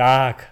[0.00, 0.48] Tak,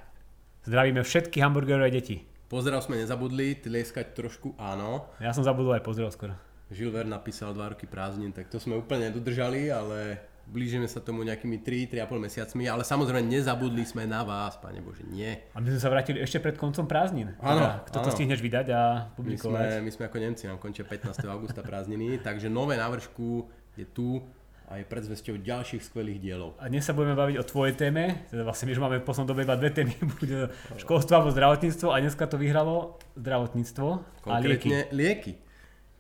[0.69, 2.21] zdravíme všetky hamburgerové deti.
[2.53, 5.09] Pozdrav sme nezabudli, tlieskať trošku áno.
[5.25, 6.37] Ja som zabudol aj pozdrav skoro.
[6.69, 11.61] Žilver napísal dva roky prázdnin, tak to sme úplne dodržali, ale blížime sa tomu nejakými
[11.61, 15.29] 3-3,5 mesiacmi, ale samozrejme nezabudli sme na vás, pane Bože, nie.
[15.53, 17.37] A my sme sa vrátili ešte pred koncom prázdnin.
[17.39, 19.69] Áno, Teda, Kto to stihneš vydať a My sme, publikovať.
[19.85, 21.21] my sme ako Nemci, nám končia 15.
[21.29, 23.45] augusta prázdniny, takže nové návršku
[23.77, 24.25] je tu
[24.69, 26.53] a je predzvesťou ďalších skvelých dielov.
[26.61, 29.33] A dnes sa budeme baviť o tvojej téme, teda vlastne my už máme v poslednom
[29.33, 33.87] dobe iba dve témy, bude školstvo alebo zdravotníctvo a dneska to vyhralo zdravotníctvo
[34.29, 34.69] a lieky.
[34.69, 35.33] Konkrétne lieky.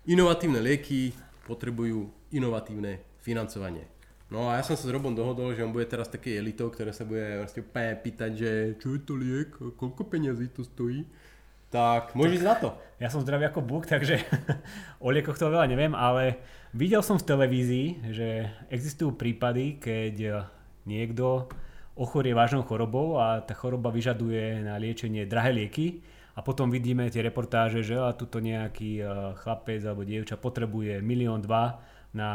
[0.08, 1.12] Inovatívne lieky
[1.48, 3.88] potrebujú inovatívne financovanie.
[4.28, 6.92] No a ja som sa s Robom dohodol, že on bude teraz taký elitou, ktoré
[6.92, 11.08] sa bude vlastne úplne pýtať, že čo je to liek, koľko peňazí to stojí.
[11.72, 12.68] Tak môžeš ísť na to.
[13.00, 14.20] Ja som zdravý ako Búk, takže
[15.04, 16.40] o liekoch toho veľa neviem, ale
[16.76, 20.44] videl som v televízii, že existujú prípady, keď
[20.84, 21.48] niekto
[21.98, 26.00] ochorie vážnou chorobou a tá choroba vyžaduje na liečenie drahé lieky
[26.38, 29.06] a potom vidíme tie reportáže, že a tuto nejaký eh,
[29.42, 31.82] chlapec alebo dievča potrebuje milión dva
[32.18, 32.30] na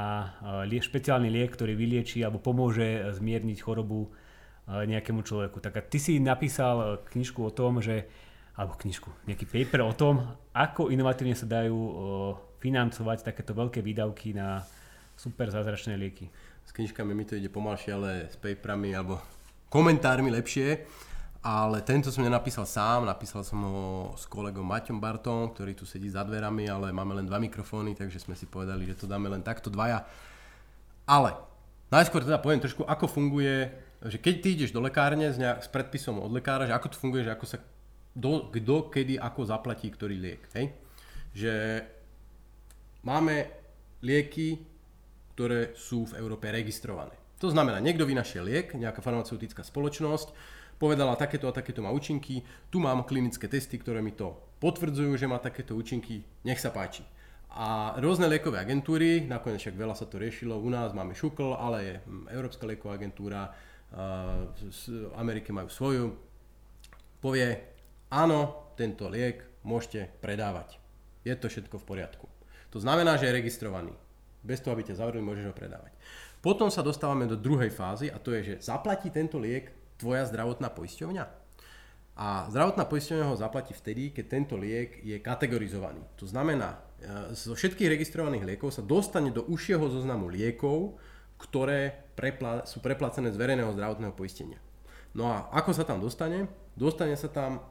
[0.63, 5.59] eh, špeciálny liek, ktorý vylieči alebo pomôže zmierniť chorobu eh, nejakému človeku.
[5.59, 8.07] Tak a ty si napísal eh, knižku o tom, že
[8.53, 10.21] alebo knižku, nejaký paper o tom,
[10.53, 11.73] ako inovatívne sa dajú
[12.61, 14.61] financovať takéto veľké výdavky na
[15.17, 16.29] super zázračné lieky.
[16.61, 19.17] S knižkami mi to ide pomalšie, ale s paperami alebo
[19.73, 20.85] komentármi lepšie.
[21.43, 26.07] Ale tento som nenapísal sám, napísal som ho s kolegom Maťom Bartom, ktorý tu sedí
[26.07, 29.43] za dverami, ale máme len dva mikrofóny, takže sme si povedali, že to dáme len
[29.43, 30.07] takto dvaja.
[31.03, 31.35] Ale
[31.91, 33.75] najskôr teda poviem trošku, ako funguje,
[34.07, 36.97] že keď ty ideš do lekárne s, nejak, s predpisom od lekára, že ako to
[37.03, 37.59] funguje, že ako sa,
[38.55, 40.47] kto, kedy, ako zaplatí ktorý liek.
[40.55, 40.71] Hej?
[41.35, 41.53] Že
[43.03, 43.51] máme
[43.99, 44.63] lieky,
[45.35, 47.19] ktoré sú v Európe registrované.
[47.43, 50.31] To znamená, niekto vynašiel liek, nejaká farmaceutická spoločnosť,
[50.83, 55.31] povedala takéto a takéto má účinky, tu mám klinické testy, ktoré mi to potvrdzujú, že
[55.31, 57.07] má takéto účinky, nech sa páči.
[57.55, 61.77] A rôzne liekové agentúry, nakoniec však veľa sa to riešilo, u nás máme ŠUKL, ale
[61.79, 63.55] je hm, Európska lieková agentúra,
[64.57, 66.17] z Amerike majú svoju,
[67.21, 67.77] povie,
[68.09, 70.81] áno, tento liek môžete predávať.
[71.21, 72.25] Je to všetko v poriadku.
[72.73, 73.93] To znamená, že je registrovaný.
[74.41, 75.93] Bez toho, aby ťa zavreli, môžeš ho predávať.
[76.43, 80.69] Potom sa dostávame do druhej fázy a to je, že zaplatí tento liek tvoja zdravotná
[80.73, 81.25] poisťovňa.
[82.13, 86.05] A zdravotná poisťovňa ho zaplatí vtedy, keď tento liek je kategorizovaný.
[86.21, 91.01] To znamená, e, zo všetkých registrovaných liekov sa dostane do užšieho zoznamu liekov,
[91.41, 94.61] ktoré prepla- sú preplacené z verejného zdravotného poistenia.
[95.17, 96.45] No a ako sa tam dostane?
[96.77, 97.65] Dostane sa tam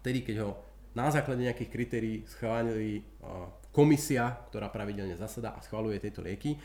[0.00, 0.50] vtedy, keď ho
[0.96, 6.56] na základe nejakých kritérií schválili uh, komisia, ktorá pravidelne zasada a schvaluje tieto lieky.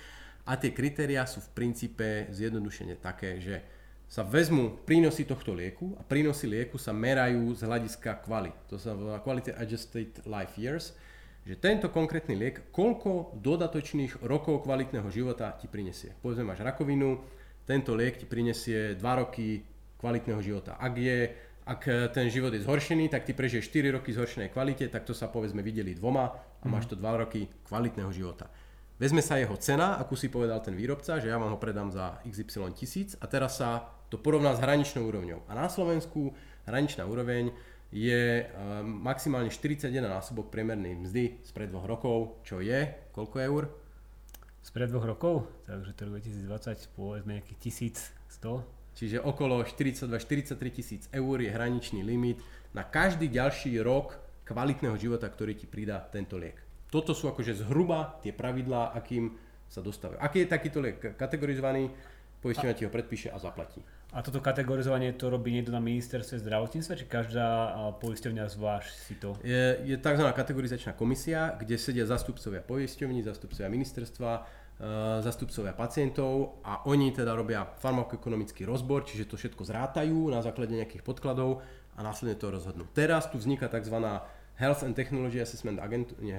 [0.47, 3.59] A tie kritériá sú v princípe zjednodušene také, že
[4.11, 8.51] sa vezmú prínosy tohto lieku a prínosy lieku sa merajú z hľadiska kvalit.
[8.67, 10.91] To sa volá Quality Adjusted Life Years,
[11.47, 16.11] že tento konkrétny liek, koľko dodatočných rokov kvalitného života ti prinesie.
[16.19, 17.23] Povedzme, máš rakovinu,
[17.63, 19.63] tento liek ti prinesie 2 roky
[19.95, 20.75] kvalitného života.
[20.75, 21.31] Ak, je,
[21.63, 25.31] ak ten život je zhoršený, tak ty prežiješ 4 roky zhoršenej kvalite, tak to sa
[25.31, 28.51] povedzme videli dvoma a máš to 2 roky kvalitného života.
[28.99, 32.19] Vezme sa jeho cena, akú si povedal ten výrobca, že ja vám ho predám za
[32.27, 35.47] XY tisíc a teraz sa to porovná s hraničnou úrovňou.
[35.47, 36.35] A na Slovensku
[36.67, 37.55] hraničná úroveň
[37.91, 43.63] je um, maximálne 41 násobok priemernej mzdy spred dvoch rokov, čo je koľko eur?
[44.61, 46.09] Spred dvoch rokov, takže to je
[46.45, 47.87] 2020, povedzme nejakých
[48.29, 48.63] 1100.
[48.91, 52.43] Čiže okolo 42-43 tisíc eur je hraničný limit
[52.75, 56.59] na každý ďalší rok kvalitného života, ktorý ti pridá tento liek.
[56.91, 59.31] Toto sú akože zhruba tie pravidlá, akým
[59.71, 60.19] sa dostávajú.
[60.19, 61.87] Aký je takýto liek kategorizovaný,
[62.43, 63.79] poisťovňa ti ho predpíše a zaplatí.
[64.11, 67.47] A toto kategorizovanie to robí niekto na ministerstve zdravotníctva, či každá
[68.03, 69.39] poisťovňa zvlášť si to?
[69.39, 70.27] Je, je tzv.
[70.35, 74.41] kategorizačná komisia, kde sedia zastupcovia poisťovní, zastupcovia ministerstva, e,
[75.23, 81.07] zastupcovia pacientov a oni teda robia farmakoekonomický rozbor, čiže to všetko zrátajú na základe nejakých
[81.07, 81.63] podkladov
[81.95, 82.91] a následne to rozhodnú.
[82.91, 83.95] Teraz tu vzniká tzv.
[84.59, 86.35] Health and Technology Assessment, agentú, nie,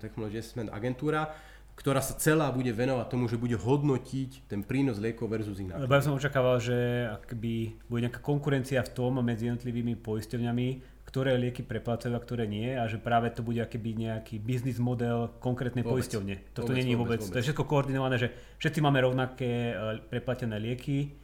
[0.00, 1.36] Technology Assessment agentúra,
[1.80, 5.88] ktorá sa celá bude venovať tomu, že bude hodnotiť ten prínos liekov versus ich náklady.
[5.88, 10.68] Lebo ja som očakával, že akby bude nejaká konkurencia v tom medzi jednotlivými poisťovňami,
[11.08, 15.32] ktoré lieky preplácajú a ktoré nie a že práve to bude akýby nejaký biznis model
[15.40, 16.04] konkrétnej Vôbec.
[16.04, 16.52] poisťovne.
[16.52, 18.28] Toto Vôbec, není vôbec, vôbec, to je všetko koordinované, že
[18.60, 21.16] všetci máme rovnaké e, preplatené lieky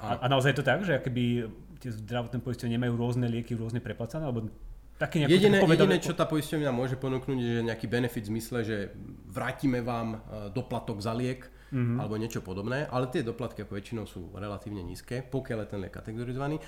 [0.00, 1.44] a, a naozaj je to tak, že akýby
[1.78, 4.48] tie zdravotné poisťovne nemajú rôzne lieky rôzne preplacané, alebo
[4.98, 8.76] Taký Jediné, povedal- jediné, čo tá poisťovňa môže ponúknuť, je nejaký benefit v zmysle, že
[9.30, 10.18] vrátime vám e,
[10.50, 12.02] doplatok za liek mm-hmm.
[12.02, 15.94] alebo niečo podobné, ale tie doplatky ako väčšinou sú relatívne nízke, pokiaľ je ten liek
[15.94, 16.58] kategorizovaný.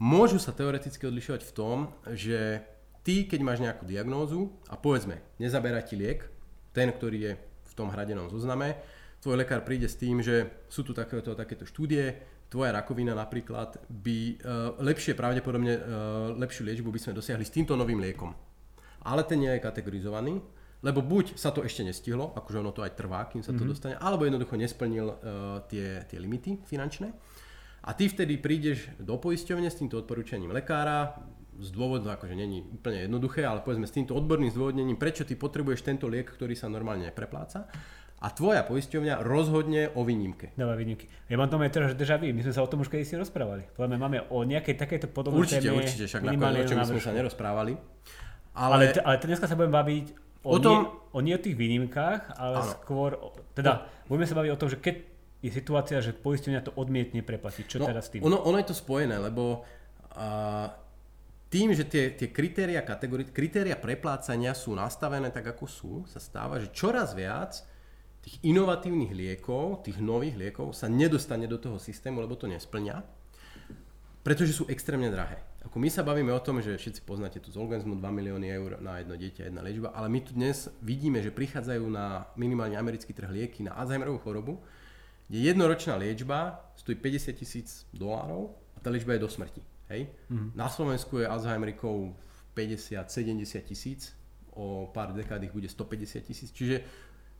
[0.00, 1.78] Môžu sa teoreticky odlišovať v tom,
[2.16, 2.64] že
[3.04, 6.24] ty, keď máš nejakú diagnózu a povedzme, nezaberá ti liek,
[6.72, 7.32] ten, ktorý je
[7.68, 8.80] v tom hradenom zozname,
[9.20, 14.18] tvoj lekár príde s tým, že sú tu takéto, takéto štúdie, tvoja rakovina napríklad by
[14.36, 14.36] uh,
[14.84, 15.82] lepšie pravdepodobne, uh,
[16.36, 18.28] lepšiu liečbu by sme dosiahli s týmto novým liekom.
[19.08, 20.36] Ale ten nie je kategorizovaný,
[20.84, 23.72] lebo buď sa to ešte nestihlo, akože ono to aj trvá, kým sa to mm-hmm.
[23.72, 25.16] dostane, alebo jednoducho nesplnil uh,
[25.64, 27.08] tie, tie limity finančné.
[27.82, 31.18] A ty vtedy prídeš do poisťovne s týmto odporúčaním lekára,
[31.62, 35.84] z dôvodu, akože není úplne jednoduché, ale povedzme s týmto odborným zdôvodnením, prečo ty potrebuješ
[35.84, 37.68] tento liek, ktorý sa normálne neprepláca.
[38.22, 40.54] A tvoja poisťovňa rozhodne o výnimke.
[40.54, 41.10] Dáva výnimky.
[41.26, 42.30] Ja mám tomu aj teraz deja vu.
[42.30, 43.66] My sme sa o tom už kedysi rozprávali.
[43.74, 46.78] Podľa mňa máme o nejakej takejto podobnej Určite, téme určite, však na minimálne o čom
[46.86, 47.74] sme sa nerozprávali.
[48.54, 50.06] Ale, ale, t- ale t- dneska sa budeme baviť
[50.46, 52.70] o, O tom- nie, o nie o tých výnimkách, ale Áno.
[52.78, 54.96] skôr, o, teda budeme sa baviť o tom, že keď
[55.42, 57.64] je situácia, že poistenia to odmietne preplatiť.
[57.66, 58.22] Čo no, teraz s tým?
[58.22, 59.66] Ono, ono je to spojené, lebo
[60.14, 60.70] a,
[61.50, 66.62] tým, že tie, tie kritéria, kategóri, kritéria preplácania sú nastavené tak, ako sú, sa stáva,
[66.62, 67.71] že čoraz viac
[68.22, 73.02] tých inovatívnych liekov, tých nových liekov sa nedostane do toho systému, lebo to nesplňa,
[74.22, 75.42] pretože sú extrémne drahé.
[75.66, 79.02] Ako my sa bavíme o tom, že všetci poznáte tú Zolgensmu 2 milióny eur na
[79.02, 83.30] jedno dieťa, jedna liečba, ale my tu dnes vidíme, že prichádzajú na minimálne americký trh
[83.30, 84.62] lieky na Alzheimerovú chorobu,
[85.26, 89.62] kde jednoročná liečba stojí 50 tisíc dolárov a tá liečba je do smrti.
[89.90, 90.10] Hej?
[90.30, 90.50] Mm-hmm.
[90.54, 92.14] Na Slovensku je Alzheimerikov
[92.54, 94.14] 50-70 tisíc,
[94.52, 96.84] o pár dekád ich bude 150 tisíc, čiže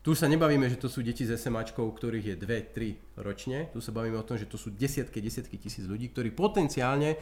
[0.03, 3.95] tu sa nebavíme, že to sú deti s SMAčkou, ktorých je 2-3 ročne, tu sa
[3.95, 7.15] bavíme o tom, že to sú desiatky, desiatky tisíc ľudí, ktorí potenciálne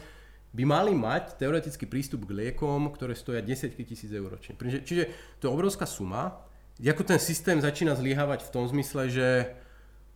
[0.51, 4.57] by mali mať teoretický prístup k liekom, ktoré stoja desiatky tisíc eur ročne.
[4.59, 6.43] Čiže, to je obrovská suma,
[6.81, 9.27] ako ten systém začína zlyhávať v tom zmysle, že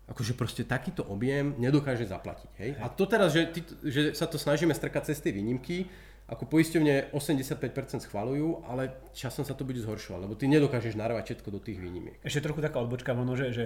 [0.09, 2.51] akože proste takýto objem nedokáže zaplatiť.
[2.61, 2.69] Hej?
[2.81, 5.89] A to teraz, že, ty, že sa to snažíme strkať cez tie výnimky,
[6.25, 11.49] ako poisťovne 85% schvalujú, ale časom sa to bude zhoršovať, lebo ty nedokážeš narvať všetko
[11.53, 12.17] do tých výnimiek.
[12.25, 13.65] Ešte trochu taká odbočka možno, že, že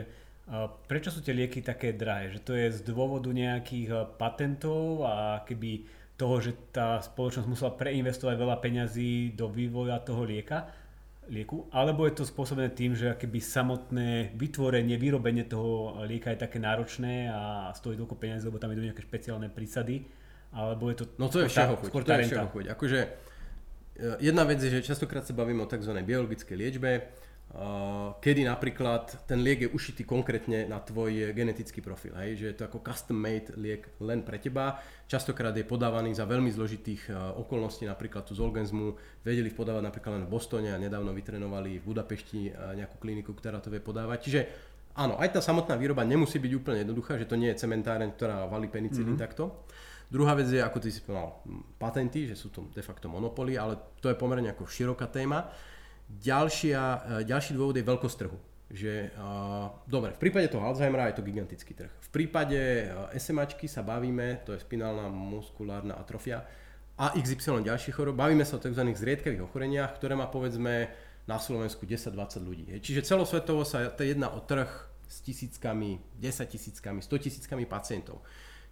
[0.92, 2.36] prečo sú tie lieky také drahé?
[2.36, 5.88] Že to je z dôvodu nejakých patentov a keby
[6.20, 10.68] toho, že tá spoločnosť musela preinvestovať veľa peňazí do vývoja toho lieka,
[11.32, 16.60] lieku, alebo je to spôsobené tým, že keby samotné vytvorenie, vyrobenie toho lieka je také
[16.60, 20.04] náročné a stojí toľko peniazí, lebo tam idú nejaké špeciálne prísady,
[20.50, 22.66] alebo je to No to je všeho chuť, to je všeho chuť.
[22.74, 23.10] Akože e,
[24.24, 25.94] jedna vec je, že častokrát sa bavíme o tzv.
[25.94, 26.92] biologickej liečbe,
[27.54, 32.42] uh, kedy napríklad ten liek je ušitý konkrétne na tvoj genetický profil, hej?
[32.42, 34.82] že je to ako custom made liek len pre teba.
[35.06, 40.26] Častokrát je podávaný za veľmi zložitých uh, okolností, napríklad tú Zolgensmu vedeli podávať napríklad len
[40.26, 44.18] v Bostone a nedávno vytrenovali v Budapešti nejakú kliniku, ktorá to vie podávať.
[44.26, 44.42] Čiže
[44.98, 48.50] áno, aj tá samotná výroba nemusí byť úplne jednoduchá, že to nie je cementáreň, ktorá
[48.50, 49.22] valí penicilín mm-hmm.
[49.22, 49.68] takto.
[50.10, 51.38] Druhá vec je, ako ty si povedal,
[51.78, 55.54] patenty, že sú to de facto monopoly, ale to je pomerne ako široká téma.
[56.10, 58.38] Ďalšia, e, ďalší dôvod je veľkosť trhu.
[58.70, 61.90] Že, uh, dobre, v prípade toho Alzheimera je to gigantický trh.
[62.06, 66.46] V prípade uh, SMAčky sa bavíme, to je spinálna muskulárna atrofia,
[67.00, 68.84] a XY ďalších chorob, bavíme sa o tzv.
[68.84, 70.92] zriedkavých ochoreniach, ktoré má povedzme
[71.24, 72.66] na Slovensku 10-20 ľudí.
[72.78, 74.68] Čiže celosvetovo sa to jedná o trh
[75.08, 78.20] s tisíckami, 10 tisíckami, 100 tisíckami pacientov.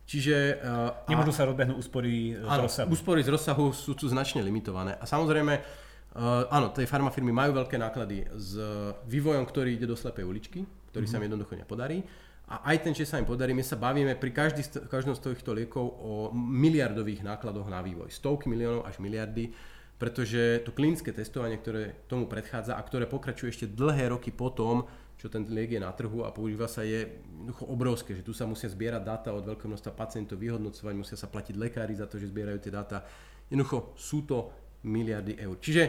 [0.07, 0.63] Čiže...
[0.63, 2.87] Uh, Nemôžu sa rozbehnúť úspory z Áno, rozsahu.
[2.87, 4.95] úspory z rozsahu sú tu značne limitované.
[4.95, 8.55] A samozrejme, uh, áno, tie farmafirmy majú veľké náklady s
[9.03, 10.63] vývojom, ktorý ide do slepej uličky,
[10.95, 11.11] ktorý mm-hmm.
[11.11, 11.99] sa im jednoducho nepodarí.
[12.47, 15.35] A aj ten, či sa im podarí, my sa bavíme pri každý, z- každom z
[15.35, 18.07] týchto liekov o miliardových nákladoch na vývoj.
[18.07, 19.51] Stovky miliónov až miliardy,
[19.99, 24.87] pretože to klinické testovanie, ktoré tomu predchádza a ktoré pokračuje ešte dlhé roky potom,
[25.17, 28.45] čo ten liek je na trhu a používa sa, je jednoducho obrovské, že tu sa
[28.45, 32.29] musia zbierať dáta od veľkého množstva pacientov, vyhodnocovať, musia sa platiť lekári za to, že
[32.29, 33.01] zbierajú tie dáta.
[33.49, 34.53] Jednoducho sú to
[34.85, 35.57] miliardy eur.
[35.57, 35.83] Čiže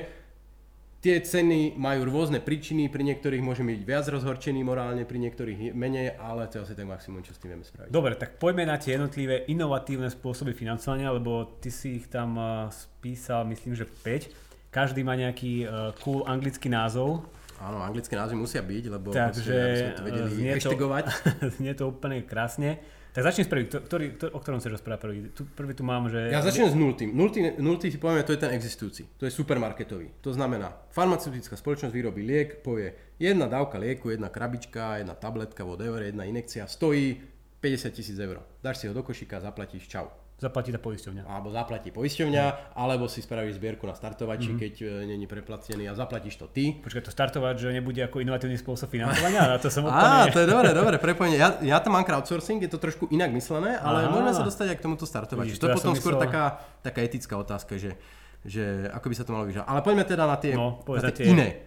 [1.04, 6.16] tie ceny majú rôzne príčiny, pri niektorých môžeme byť viac rozhorčení morálne, pri niektorých menej,
[6.16, 7.92] ale to je asi tak maximum, čo s tým vieme spraviť.
[7.92, 12.73] Dobre, tak poďme na tie jednotlivé inovatívne spôsoby financovania, lebo ty si ich tam uh,
[12.73, 14.73] spísal, myslím, že 5.
[14.73, 19.82] Každý má nejaký uh, cool anglický názov, Áno, anglické názvy musia byť, lebo takže proste,
[19.82, 21.04] sme to vedeli znie, to, hashtagovať.
[21.58, 22.78] znie to úplne krásne.
[23.08, 25.18] Tak začni s prvým, ktorý, ktorý, o ktorom chceš rozprávať prvý.
[25.34, 26.30] Tu, prvý tu mám, že...
[26.30, 27.10] Ja začnem s nultým.
[27.18, 29.10] Nultý, nultý si povieme, to je ten existujúci.
[29.18, 30.22] To je supermarketový.
[30.22, 36.04] To znamená, farmaceutická spoločnosť vyrobí liek, povie, jedna dávka lieku, jedna krabička, jedna tabletka, whatever,
[36.04, 37.18] jedna inekcia, stojí
[37.58, 38.38] 50 tisíc eur.
[38.62, 40.27] Dáš si ho do košíka, zaplatíš, čau.
[40.38, 41.26] Zaplatí tá poisťovňa.
[41.26, 44.62] Alebo zaplatí poisťovňa, alebo si spravíš zbierku na startovači, mm-hmm.
[44.62, 46.78] keď e, není preplacený a zaplatíš to ty.
[46.78, 49.42] Počkaj, to startovať, že nebude ako inovatívny spôsob financovania?
[49.52, 49.83] Na to som.
[49.90, 51.42] Á, to je dobre, dobre, prepojenie.
[51.42, 54.14] Ja, ja tam mám crowdsourcing, je to trošku inak myslené, ale Aha.
[54.14, 55.50] môžeme sa dostať aj k tomuto startovači.
[55.50, 56.26] Vidíš, to, to je ja potom skôr myslel...
[56.30, 56.45] taká,
[56.87, 57.99] taká etická otázka, že,
[58.47, 59.66] že ako by sa to malo vyžať.
[59.66, 61.66] Ale poďme teda na tie, no, na tie, tie iné.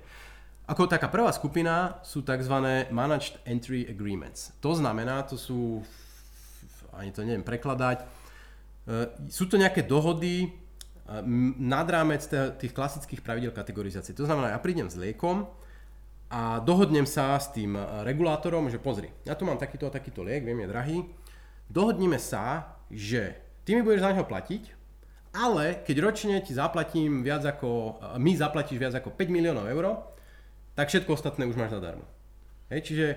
[0.72, 2.56] Ako taká prvá skupina sú tzv.
[2.88, 4.56] Managed Entry Agreements.
[4.63, 5.84] To znamená, to sú,
[6.96, 8.21] ani to neviem prekladať,
[9.30, 10.50] sú to nejaké dohody e,
[11.62, 12.26] nad rámec
[12.58, 14.18] tých klasických pravidel kategorizácie.
[14.18, 15.46] To znamená, ja prídem s liekom
[16.32, 20.26] a dohodnem sa s tým e, regulátorom, že pozri, ja tu mám takýto a takýto
[20.26, 20.98] liek, viem, je drahý.
[21.70, 24.64] Dohodneme sa, že ty mi budeš za neho platiť,
[25.32, 30.04] ale keď ročne ti zaplatím viac ako, my zaplatíš viac ako 5 miliónov eur,
[30.76, 32.04] tak všetko ostatné už máš zadarmo.
[32.68, 33.08] Hej, čiže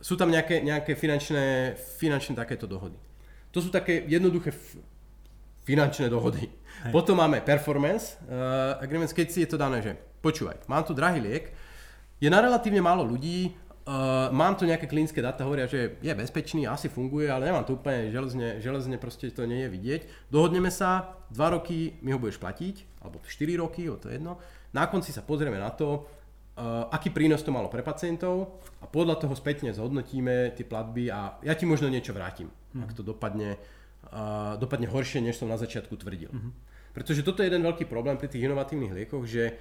[0.00, 2.96] sú tam nejaké, nejaké finančné, finančné takéto dohody.
[3.52, 4.54] To sú také jednoduché
[5.70, 6.50] finančné dohody.
[6.50, 6.90] Hej.
[6.90, 11.22] Potom máme performance uh, agreements, keď si je to dané, že počúvaj, mám tu drahý
[11.22, 11.54] liek,
[12.18, 13.54] je na relatívne málo ľudí,
[13.86, 17.78] uh, mám tu nejaké klinické dáta, hovoria, že je bezpečný, asi funguje, ale nemám to
[17.78, 20.00] úplne železne, železne proste to nie je vidieť.
[20.26, 24.42] Dohodneme sa, 2 roky mi ho budeš platiť, alebo 4 roky, o to jedno.
[24.74, 26.04] Na konci sa pozrieme na to,
[26.58, 31.38] uh, aký prínos to malo pre pacientov a podľa toho spätne zhodnotíme tie platby a
[31.46, 32.84] ja ti možno niečo vrátim, hmm.
[32.84, 33.56] ak to dopadne
[34.10, 36.34] a dopadne horšie, než som na začiatku tvrdil.
[36.34, 36.52] Uh-huh.
[36.90, 39.54] Pretože toto je jeden veľký problém pri tých inovatívnych liekoch, že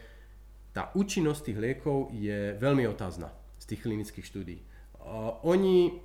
[0.74, 3.29] tá účinnosť tých liekov je veľmi otázna
[3.62, 4.58] z tých klinických štúdí.
[5.46, 6.01] Oni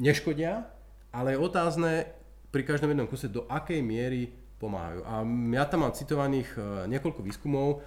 [0.00, 0.68] neškodia,
[1.12, 1.92] ale je otázne
[2.52, 5.00] pri každom jednom kuse, do akej miery pomáhajú.
[5.04, 5.24] A
[5.56, 7.84] ja tam mám citovaných uh, niekoľko výskumov,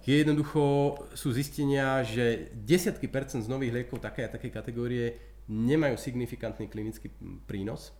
[0.00, 5.06] je jednoducho sú zistenia, že desiatky percent z nových liekov také a takej kategórie
[5.48, 7.12] nemajú signifikantný klinický
[7.44, 7.92] prínos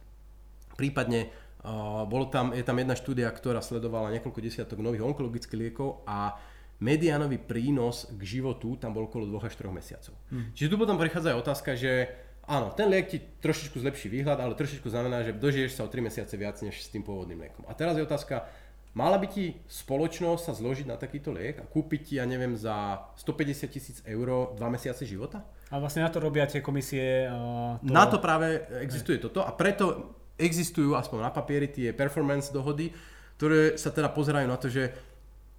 [0.74, 1.30] Prípadne
[1.64, 6.36] uh, bolo tam, je tam jedna štúdia, ktorá sledovala niekoľko desiatok nových onkologických liekov a
[6.80, 10.14] mediánový prínos k životu tam bol okolo 2 až 3 mesiacov.
[10.32, 10.50] Hmm.
[10.56, 12.08] Čiže tu potom prichádza aj otázka, že
[12.48, 16.00] áno, ten liek ti trošičku zlepší výhľad, ale trošičku znamená, že dožiješ sa o 3
[16.00, 17.68] mesiace viac než s tým pôvodným liekom.
[17.68, 18.48] A teraz je otázka,
[18.96, 23.06] mala by ti spoločnosť sa zložiť na takýto liek a kúpiť ti, ja neviem, za
[23.20, 25.44] 150 tisíc eur 2 mesiace života?
[25.70, 27.28] A vlastne na to robia tie komisie?
[27.28, 27.92] Uh, to...
[27.92, 32.90] Na to práve existuje toto a preto existujú aspoň na papieri tie performance dohody,
[33.36, 34.90] ktoré sa teda pozerajú na to, že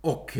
[0.01, 0.35] OK,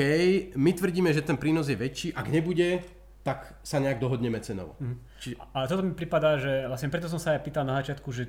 [0.57, 2.81] my tvrdíme, že ten prínos je väčší, ak nebude,
[3.21, 4.73] tak sa nejak dohodneme cenovo.
[4.81, 4.97] Mm.
[5.21, 5.37] Či...
[5.53, 8.25] Ale toto mi pripadá, že vlastne preto som sa aj pýtal na začiatku, že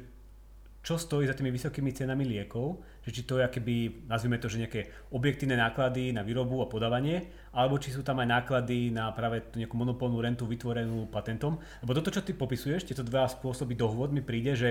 [0.82, 4.58] čo stojí za tými vysokými cenami liekov, že či to je akéby, nazvime to, že
[4.58, 9.46] nejaké objektívne náklady na výrobu a podávanie, alebo či sú tam aj náklady na práve
[9.46, 11.62] tú nejakú monopolnú rentu vytvorenú patentom.
[11.86, 14.70] Lebo toto, čo ty popisuješ, tieto dva spôsoby dohôd mi príde, že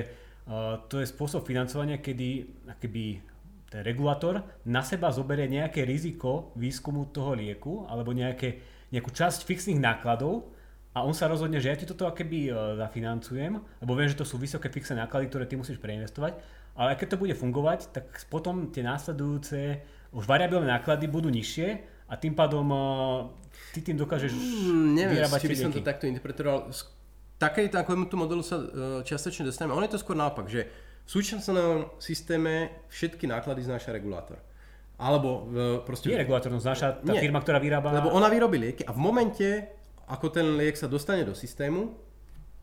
[0.89, 3.21] to je spôsob financovania, kedy akoby
[3.71, 8.59] ten regulátor na seba zoberie nejaké riziko výskumu toho lieku alebo nejaké,
[8.91, 10.51] nejakú časť fixných nákladov
[10.91, 14.27] a on sa rozhodne, že ja ti toto akoby uh, zafinancujem, lebo viem, že to
[14.27, 16.35] sú vysoké fixné náklady, ktoré ty musíš preinvestovať,
[16.75, 19.79] ale keď to bude fungovať, tak potom tie následujúce
[20.11, 21.67] už variabilné náklady budú nižšie
[22.11, 23.31] a tým pádom uh,
[23.71, 26.67] ty tým dokážeš mm, neviem, či by som to takto interpretoval
[27.41, 28.65] také takémuto modelu sa e,
[29.01, 29.73] čiastočne dostaneme.
[29.73, 30.69] On je to skôr naopak, že
[31.01, 34.37] v súčasnom systéme všetky náklady znáša regulátor.
[35.01, 36.13] Alebo v, proste...
[36.13, 37.89] Nie regulátor, no znáša tá nie, firma, ktorá vyrába...
[37.89, 39.49] Lebo ona vyrobí lieky a v momente,
[40.05, 41.97] ako ten liek sa dostane do systému,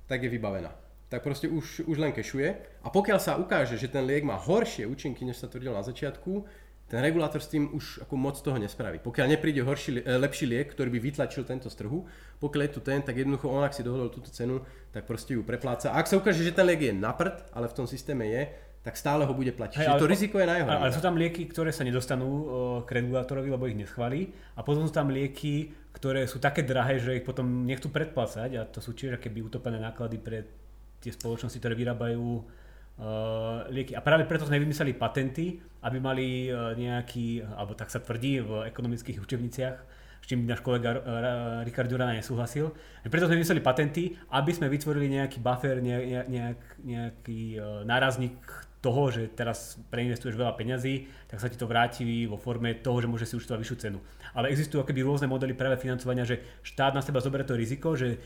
[0.06, 0.70] tak je vybavená.
[1.10, 2.48] Tak proste už, už len kešuje.
[2.86, 6.46] A pokiaľ sa ukáže, že ten liek má horšie účinky, než sa tvrdilo na začiatku,
[6.88, 8.96] ten regulátor s tým už ako moc toho nespraví.
[8.98, 12.08] Pokiaľ nepríde horší, e, lepší liek, ktorý by vytlačil tento z trhu,
[12.40, 15.44] pokiaľ je tu ten, tak jednoducho on, ak si dohodol túto cenu, tak proste ju
[15.44, 15.92] prepláca.
[15.92, 18.48] A ak sa ukáže, že ten liek je na prd, ale v tom systéme je,
[18.80, 19.76] tak stále ho bude platiť.
[19.76, 20.68] Hey, Čiže to riziko je na jeho.
[20.70, 22.48] Ale sú tam lieky, ktoré sa nedostanú
[22.88, 24.32] k regulátorovi, lebo ich neschválí.
[24.56, 28.62] A potom sú tam lieky, ktoré sú také drahé, že ich potom nechcú predplácať a
[28.64, 30.46] to sú tiež akéby utopené náklady pre
[31.04, 32.46] tie spoločnosti, ktoré vyrábajú
[33.70, 33.94] lieky.
[33.94, 38.66] A práve preto sme vymysleli patenty, aby mali uh, nejaký, alebo tak sa tvrdí v
[38.66, 39.76] ekonomických učebniciach,
[40.18, 41.00] s čím náš kolega uh,
[41.62, 42.74] Richard Durana nesúhlasil.
[43.06, 47.40] Preto sme vymysleli patenty, aby sme vytvorili nejaký buffer, nejak, nejak, nejaký
[47.86, 48.34] nárazník
[48.78, 53.10] toho, že teraz preinvestuješ veľa peňazí, tak sa ti to vráti vo forme toho, že
[53.10, 53.98] môže si účtovať vyššiu cenu.
[54.38, 58.22] Ale existujú akoby rôzne modely práve financovania, že štát na seba zoberie to riziko, že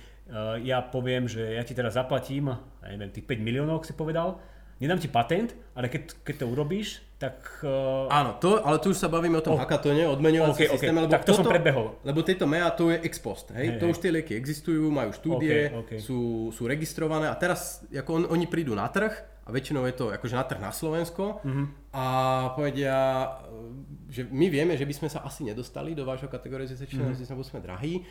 [0.60, 2.52] ja poviem, že ja ti teraz zaplatím,
[2.84, 4.44] ja neviem, tých 5 miliónov, si povedal,
[4.82, 7.38] nedám ti patent, ale keď, keď to urobíš, tak...
[7.62, 8.10] Uh...
[8.10, 9.60] Áno, to, ale tu už sa bavíme o tom oh.
[9.62, 10.90] hackathone, odmeňovací okay, okay.
[10.90, 11.86] lebo tak to toto, som predbehol.
[12.02, 13.78] Lebo tieto MEA to je ex post, hej?
[13.78, 13.92] Hey, to hey.
[13.94, 15.98] už tie lieky existujú, majú štúdie, okay, okay.
[16.02, 20.04] Sú, sú registrované a teraz ako on, oni prídu na trh a väčšinou je to
[20.10, 21.66] akože na trh na Slovensko mm-hmm.
[21.94, 22.04] a
[22.54, 22.94] povedia,
[24.06, 27.18] že my vieme, že by sme sa asi nedostali do vášho kategorizačného mm-hmm.
[27.18, 28.06] systému, sme drahí,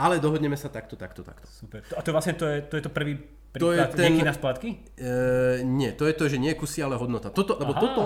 [0.00, 1.44] ale dohodneme sa takto, takto, takto.
[1.44, 1.84] Super.
[1.92, 4.94] A to vlastne to je, to je to prvý to je ten, na splátky?
[4.94, 7.34] E, nie, to je to, že nie kusy, ale hodnota.
[7.34, 8.02] Toto, lebo Aha, toto,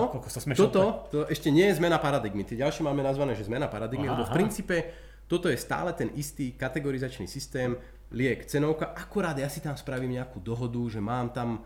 [0.57, 0.83] toto
[1.13, 2.41] to ešte nie je zmena paradigmy.
[2.41, 4.89] Tie ďalšie máme nazvané, že zmena paradigmy, Aha, lebo v princípe
[5.29, 7.77] toto je stále ten istý kategorizačný systém,
[8.09, 11.61] liek, cenovka, akurát ja si tam spravím nejakú dohodu, že mám tam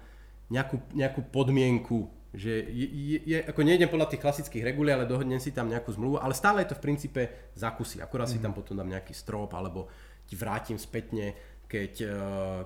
[0.52, 5.42] nejakú, nejakú podmienku, že je, je, je, ako nejdem podľa tých klasických regulí, ale dohodnem
[5.42, 7.22] si tam nejakú zmluvu, ale stále je to v princípe
[7.56, 8.34] zakusy, akurát mm.
[8.36, 8.44] si mhm.
[8.44, 9.88] tam potom dám nejaký strop, alebo
[10.30, 11.34] ti vrátim spätne
[11.70, 12.12] keď, eh,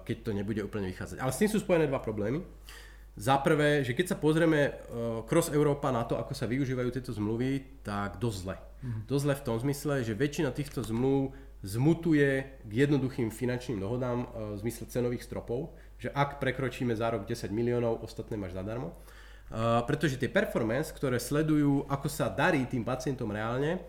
[0.08, 1.20] keď to nebude úplne vychádzať.
[1.20, 2.39] Ale s tým sú spojené dva problémy.
[3.13, 7.13] Za prvé, že keď sa pozrieme uh, cross Európa na to, ako sa využívajú tieto
[7.13, 8.58] zmluvy, tak dosť zle.
[8.82, 9.01] Mm.
[9.05, 11.29] Dosť zle v tom zmysle, že väčšina týchto zmluv
[11.62, 17.29] zmutuje k jednoduchým finančným dohodám uh, v zmysle cenových stropov, že ak prekročíme za rok
[17.29, 18.98] 10 miliónov, ostatné máš zadarmo.
[19.86, 23.86] Pretože tie performance, ktoré sledujú, ako sa darí tým pacientom reálne,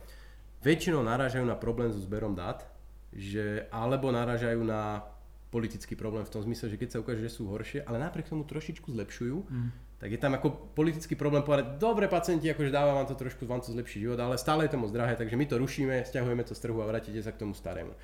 [0.61, 2.69] väčšinou narážajú na problém so zberom dát,
[3.15, 5.07] že alebo narážajú na
[5.55, 8.43] politický problém v tom zmysle, že keď sa ukáže, že sú horšie, ale napriek tomu
[8.43, 9.71] trošičku zlepšujú, mm.
[10.03, 13.63] tak je tam ako politický problém povedať, dobre pacienti, akože dáva vám to trošku, vám
[13.63, 16.59] to zlepší život, ale stále je to moc drahé, takže my to rušíme, stiahujeme to
[16.59, 17.95] z trhu a vrátite sa k tomu starému.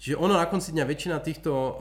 [0.00, 1.72] Čiže ono na konci dňa väčšina týchto uh,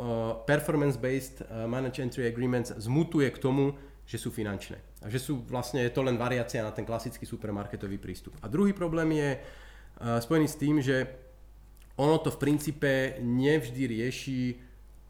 [0.47, 3.75] performance-based uh, managed entry agreements zmutuje k tomu,
[4.07, 4.79] že sú finančné.
[5.03, 8.35] A že sú vlastne, je to len variácia na ten klasický supermarketový prístup.
[8.39, 11.24] A druhý problém je uh, spojený s tým, že
[11.95, 12.91] ono to v princípe
[13.23, 14.39] nevždy rieši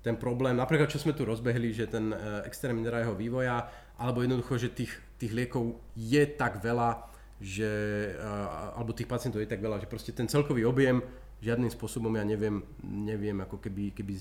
[0.06, 3.66] ten problém, napríklad čo sme tu rozbehli, že ten uh, extrémne drahého vývoja,
[3.98, 7.10] alebo jednoducho, že tých, tých liekov je tak veľa,
[7.42, 7.72] že,
[8.14, 11.02] uh, alebo tých pacientov je tak veľa, že proste ten celkový objem
[11.42, 14.14] žiadnym spôsobom ja neviem, neviem ako keby, keby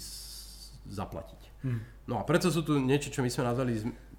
[0.88, 1.40] zaplatiť.
[1.68, 1.80] Hmm.
[2.08, 3.76] No a preto sú tu niečo, čo my sme nazvali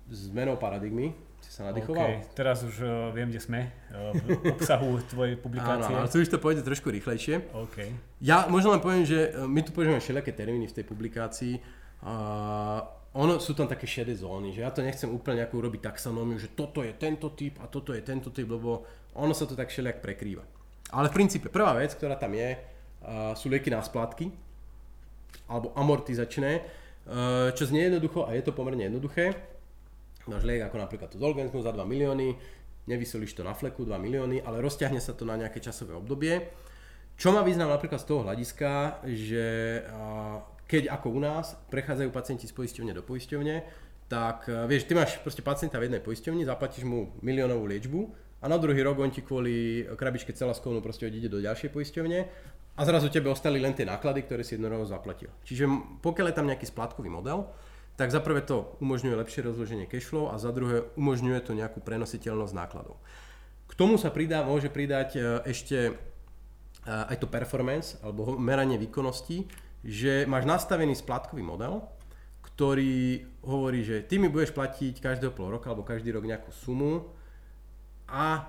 [0.10, 1.18] zmenou paradigmy,
[1.50, 2.08] sa nadýchoval?
[2.22, 2.36] Okay.
[2.36, 3.62] Teraz už uh, viem, kde sme,
[3.94, 5.94] uh, v obsahu tvojej publikácie.
[5.94, 7.50] Áno, ale tu už to pôjde trošku rýchlejšie.
[7.70, 7.96] Okay.
[8.20, 11.54] Ja možno len poviem, že e, my tu používame všelijaké termíny v tej publikácii.
[12.06, 12.84] Uh,
[13.16, 16.52] ono sú tam také šedé zóny, že ja to nechcem úplne nejakú urobiť taxonómiu, že
[16.52, 18.84] toto je tento typ a toto je tento typ, lebo
[19.16, 20.44] ono sa to tak všelijak prekrýva.
[20.92, 24.28] Ale v princípe prvá vec, ktorá tam je, uh, sú lieky na splátky
[25.48, 29.55] alebo amortizačné, uh, čo znie jednoducho a je to pomerne jednoduché
[30.28, 32.38] máš liek ako napríklad to Zolgensmu za 2 milióny,
[32.86, 36.54] nevysolíš to na fleku 2 milióny, ale rozťahne sa to na nejaké časové obdobie.
[37.16, 39.46] Čo má význam napríklad z toho hľadiska, že
[40.68, 43.56] keď ako u nás prechádzajú pacienti z poisťovne do poisťovne,
[44.06, 48.00] tak vieš, ty máš proste pacienta v jednej poisťovni, zaplatíš mu miliónovú liečbu
[48.44, 52.20] a na druhý rok on ti kvôli krabičke celaskovnú proste odíde do ďalšej poisťovne
[52.76, 55.32] a zrazu tebe ostali len tie náklady, ktoré si jednorovo zaplatil.
[55.48, 55.66] Čiže
[56.04, 57.50] pokiaľ je tam nejaký splátkový model,
[57.96, 62.54] tak za prvé to umožňuje lepšie rozloženie cashflow a za druhé umožňuje to nejakú prenositeľnosť
[62.54, 63.00] nákladov.
[63.66, 65.92] K tomu sa pridá, môže pridať e, ešte e,
[66.86, 69.48] aj to performance alebo meranie výkonnosti,
[69.82, 71.88] že máš nastavený splátkový model,
[72.44, 77.16] ktorý hovorí, že ty mi budeš platiť každého pol roka alebo každý rok nejakú sumu
[78.12, 78.44] a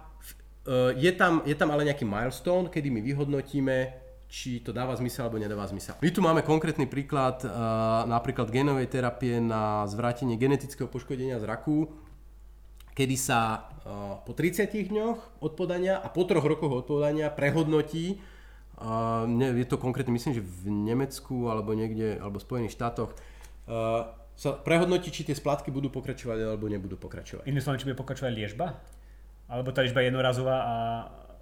[0.67, 5.31] e, je tam, je tam ale nejaký milestone, kedy my vyhodnotíme, či to dáva zmysel
[5.31, 5.95] alebo nedáva zmysel.
[6.03, 11.91] My tu máme konkrétny príklad uh, napríklad genovej terapie na zvrátenie genetického poškodenia zraku,
[12.99, 18.19] kedy sa uh, po 30 dňoch od podania a po troch rokoch od podania prehodnotí,
[19.27, 23.17] ne, je to konkrétne myslím, že v Nemecku alebo niekde, alebo v Spojených štátoch,
[24.37, 27.49] sa prehodnotí, či tie splátky budú pokračovať alebo nebudú pokračovať.
[27.49, 28.77] Iným slovom, či bude pokračovať liežba?
[29.49, 30.75] Alebo tá liežba je jednorazová a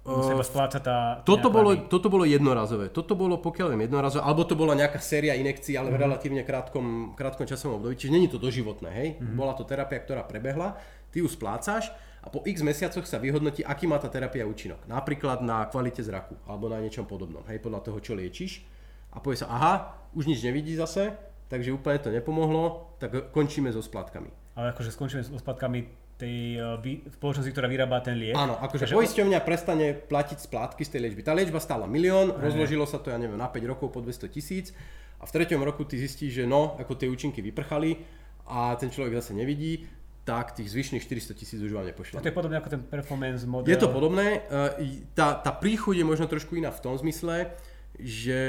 [0.05, 1.25] Uh, spláca tá...
[1.25, 2.93] Toto bolo, toto bolo jednorazové.
[2.93, 6.41] Toto bolo, pokiaľ viem, jednorazové, alebo to bola nejaká séria inekcií, ale v mm relatívne
[6.45, 7.97] krátkom, krátkom časovom období.
[7.97, 9.09] Čiže není to doživotné, hej?
[9.17, 10.77] mm Bola to terapia, ktorá prebehla,
[11.09, 11.89] ty ju splácaš
[12.21, 14.85] a po x mesiacoch sa vyhodnotí, aký má tá terapia účinok.
[14.85, 18.61] Napríklad na kvalite zraku alebo na niečom podobnom, hej, podľa toho, čo liečiš.
[19.09, 19.73] A povie sa, aha,
[20.13, 21.17] už nič nevidí zase,
[21.49, 24.29] takže úplne to nepomohlo, tak končíme so splátkami.
[24.53, 26.79] Ale akože skončíme so splátkami tej uh,
[27.19, 28.35] spoločnosti, ktorá vyrába ten liek.
[28.39, 31.21] Áno, akože Takže poisťovňa prestane platiť splátky z tej liečby.
[31.27, 32.39] Tá liečba stála milión, Aj.
[32.39, 34.71] rozložilo sa to, ja neviem, na 5 rokov po 200 tisíc
[35.19, 37.99] a v treťom roku ty zistíš, že no, ako tie účinky vyprchali
[38.47, 39.87] a ten človek zase nevidí,
[40.25, 42.17] tak tých zvyšných 400 tisíc už vám nepošle.
[42.17, 43.69] To je podobné ako ten performance model.
[43.69, 44.41] Je to podobné.
[44.49, 47.53] E, tá, tá príchuť je možno trošku iná v tom zmysle,
[48.01, 48.43] že,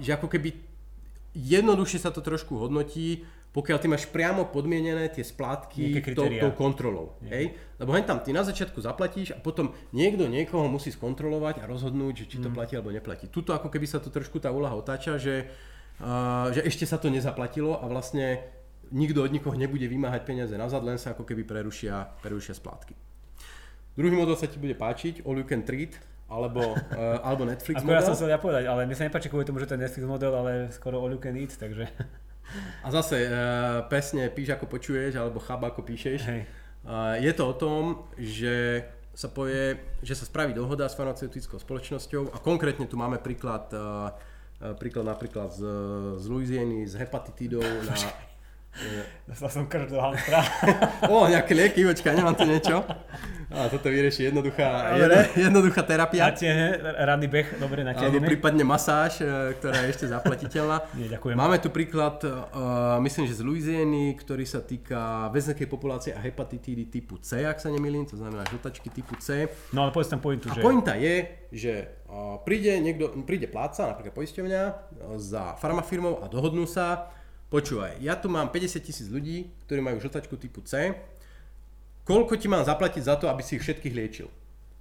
[0.00, 0.56] že ako keby
[1.36, 7.16] jednoduchšie sa to trošku hodnotí, pokiaľ ty máš priamo podmienené tie splátky tou, tou kontrolou.
[7.24, 7.56] Hej?
[7.80, 12.28] Lebo hen tam ty na začiatku zaplatíš a potom niekto niekoho musí skontrolovať a rozhodnúť,
[12.28, 12.54] že či to mm.
[12.54, 13.32] platí alebo neplatí.
[13.32, 15.48] Tuto ako keby sa to trošku tá úlaha otáča, že,
[16.04, 18.44] uh, že ešte sa to nezaplatilo a vlastne
[18.92, 22.92] nikto od nikoho nebude vymáhať peniaze nazad, len sa ako keby prerušia, prerušia splátky.
[23.96, 25.96] Druhý model sa ti bude páčiť, all you can treat,
[26.28, 28.04] alebo, uh, alebo Netflix Ako model.
[28.04, 30.04] ja som chcel ja povedať, ale mne sa nepáči kvôli tomu, že to je Netflix
[30.04, 31.88] model, ale skoro all you can eat, takže...
[32.82, 36.20] A zase uh, pesne píš ako počuješ, alebo chab ako píšeš.
[36.26, 36.42] Hej.
[36.86, 37.82] Uh, je to o tom,
[38.14, 43.72] že sa povie, že sa spraví dohoda s farmaceutickou spoločnosťou a konkrétne tu máme príklad,
[43.72, 44.12] uh,
[44.76, 45.62] príklad napríklad z,
[46.20, 47.96] z Louisiany, z hepatitídou na...
[49.26, 50.44] Dostal som krv do hamstra.
[51.12, 52.84] o, nejaké lieky, počkaj, nemám tu niečo.
[53.46, 56.28] A toto vyrieši jednoduchá, jedno, jednoduchá terapia.
[56.28, 58.26] Natiahne, ranný beh, dobre, Alebo natiahneme.
[58.26, 60.82] prípadne masáž, e, ktorá je ešte zaplatiteľná.
[60.98, 61.38] Nie, ďakujem.
[61.38, 66.90] Máme tu príklad, uh, myslím, že z Louisiany, ktorý sa týka väzenskej populácie a hepatitídy
[66.90, 69.46] typu C, ak sa nemýlim, to znamená žltačky typu C.
[69.70, 70.60] No ale povedz tam pointu, A že...
[70.60, 74.74] pointa je, že uh, príde, niekto, príde pláca, napríklad poisťovňa, uh,
[75.22, 77.14] za farmafirmou a dohodnú sa,
[77.50, 80.94] počúvaj, ja tu mám 50 tisíc ľudí, ktorí majú žltačku typu C,
[82.02, 84.28] koľko ti mám zaplatiť za to, aby si ich všetkých liečil?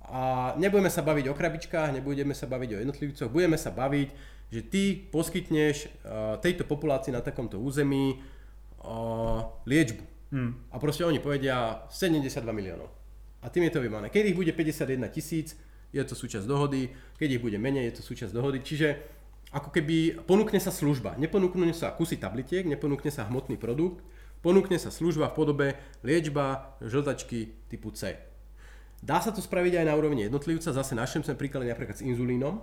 [0.06, 4.10] A nebudeme sa baviť o krabičkách, nebudeme sa baviť o jednotlivcoch, budeme sa baviť,
[4.54, 8.22] že ty poskytneš uh, tejto populácii na takomto území
[8.86, 10.06] uh, liečbu.
[10.30, 10.54] Hmm.
[10.70, 12.90] A proste oni povedia 72 miliónov.
[13.42, 14.14] A tým je to vymané.
[14.14, 15.58] Keď ich bude 51 tisíc,
[15.94, 18.60] je to súčasť dohody, keď ich bude menej, je to súčasť dohody.
[18.62, 19.15] Čiže
[19.56, 21.16] ako keby ponúkne sa služba.
[21.16, 24.04] Neponúkne sa kusy tabletiek, neponúkne sa hmotný produkt,
[24.44, 25.68] ponúkne sa služba v podobe
[26.04, 28.20] liečba žltačky typu C.
[29.00, 32.60] Dá sa to spraviť aj na úrovni jednotlivca, zase našem sme príklade napríklad s inzulínom.
[32.60, 32.62] E,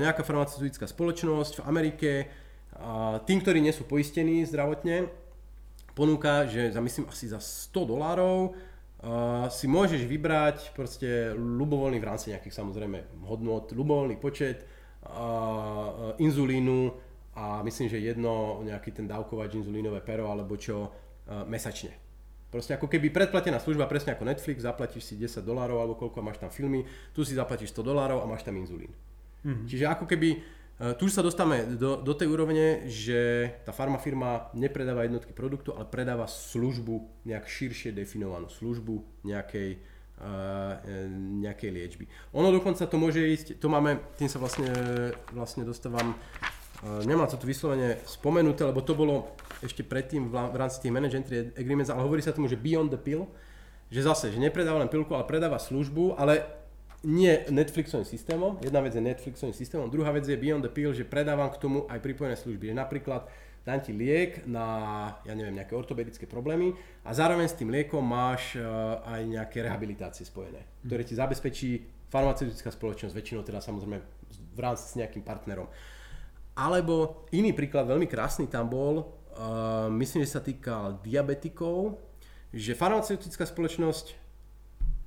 [0.00, 2.10] nejaká farmaceutická spoločnosť v Amerike,
[2.78, 5.10] a tým, ktorí nie sú poistení zdravotne,
[5.98, 12.06] ponúka, že za myslím asi za 100 dolárov uh, si môžeš vybrať proste ľubovoľný v
[12.06, 14.62] rámci nejakých samozrejme hodnot, ľubovoľný počet
[16.18, 21.94] inzulínu a myslím, že jedno nejaký ten dávkovač inzulínové pero alebo čo uh, mesačne.
[22.48, 26.40] Proste ako keby predplatená služba, presne ako Netflix, zaplatíš si 10 dolárov alebo koľko máš
[26.40, 28.90] tam filmy, tu si zaplatíš 100 dolárov a máš tam inzulín.
[29.44, 29.66] Mm-hmm.
[29.68, 34.50] Čiže ako keby, uh, tu už sa dostávame do, do tej úrovne, že tá farmafirma
[34.58, 39.78] nepredáva jednotky produktu, ale predáva službu, nejak širšie definovanú službu nejakej,
[41.42, 42.04] nejakej liečby.
[42.34, 44.70] Ono dokonca to môže ísť, to máme, tým sa vlastne,
[45.30, 46.18] vlastne dostávam,
[46.82, 49.30] uh, nemám to tu vyslovene spomenuté, lebo to bolo
[49.62, 51.18] ešte predtým v, rámci tých manage
[51.54, 53.30] agreements, ale hovorí sa tomu, že beyond the pill,
[53.88, 56.44] že zase, že nepredáva len pilku, ale predáva službu, ale
[57.06, 61.06] nie Netflixovým systémom, jedna vec je Netflixovým systémom, druhá vec je Beyond the Pill, že
[61.06, 62.74] predávam k tomu aj pripojené služby.
[62.74, 63.30] Napríklad
[63.68, 64.64] dám ti liek na,
[65.28, 66.72] ja neviem, nejaké ortopedické problémy
[67.04, 72.72] a zároveň s tým liekom máš uh, aj nejaké rehabilitácie spojené, ktoré ti zabezpečí farmaceutická
[72.72, 74.00] spoločnosť, väčšinou teda samozrejme
[74.56, 75.68] v rámci s nejakým partnerom.
[76.56, 82.00] Alebo iný príklad, veľmi krásny tam bol, uh, myslím, že sa týkal diabetikov,
[82.56, 84.16] že farmaceutická spoločnosť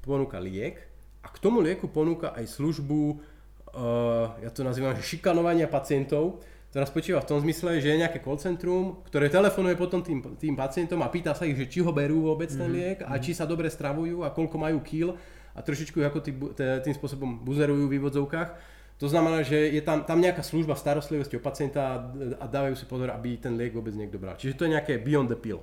[0.06, 0.86] ponúka liek
[1.26, 6.88] a k tomu lieku ponúka aj službu, uh, ja to nazývam, že šikanovania pacientov, ktorá
[6.88, 11.03] spočíva v tom zmysle, že je nejaké call centrum, ktoré telefonuje potom tým, tým pacientom
[11.03, 13.67] a pýta sa ich, že či ho berú vôbec ten liek a či sa dobre
[13.67, 15.12] stravujú a koľko majú kýl
[15.51, 18.79] a trošičku ako tý, tým spôsobom buzerujú v vývodzovkách.
[19.03, 22.07] To znamená, že je tam, tam nejaká služba starostlivosti o pacienta
[22.39, 24.39] a dávajú si pozor, aby ten liek vôbec niekto bral.
[24.39, 25.60] Čiže to je nejaké beyond the pill.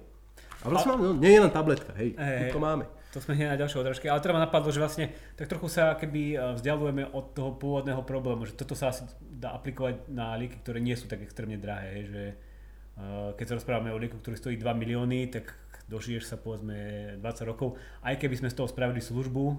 [0.60, 1.00] A vlastne a...
[1.00, 2.84] no, nie je len tabletka, hej, Hej, to máme.
[3.16, 4.06] To sme hneď na ďalšej odrážke.
[4.08, 8.04] Ale teda ma napadlo, že vlastne tak trochu sa keby e, vzdialujeme od toho pôvodného
[8.04, 12.04] problému, že toto sa asi dá aplikovať na lieky, ktoré nie sú tak extrémne drahé,
[12.04, 12.22] že
[12.98, 15.54] uh, keď sa rozprávame o lieku, ktorý stojí 2 milióny, tak
[15.86, 16.76] dožiješ sa povedzme
[17.22, 19.56] 20 rokov, aj keby sme z toho spravili službu,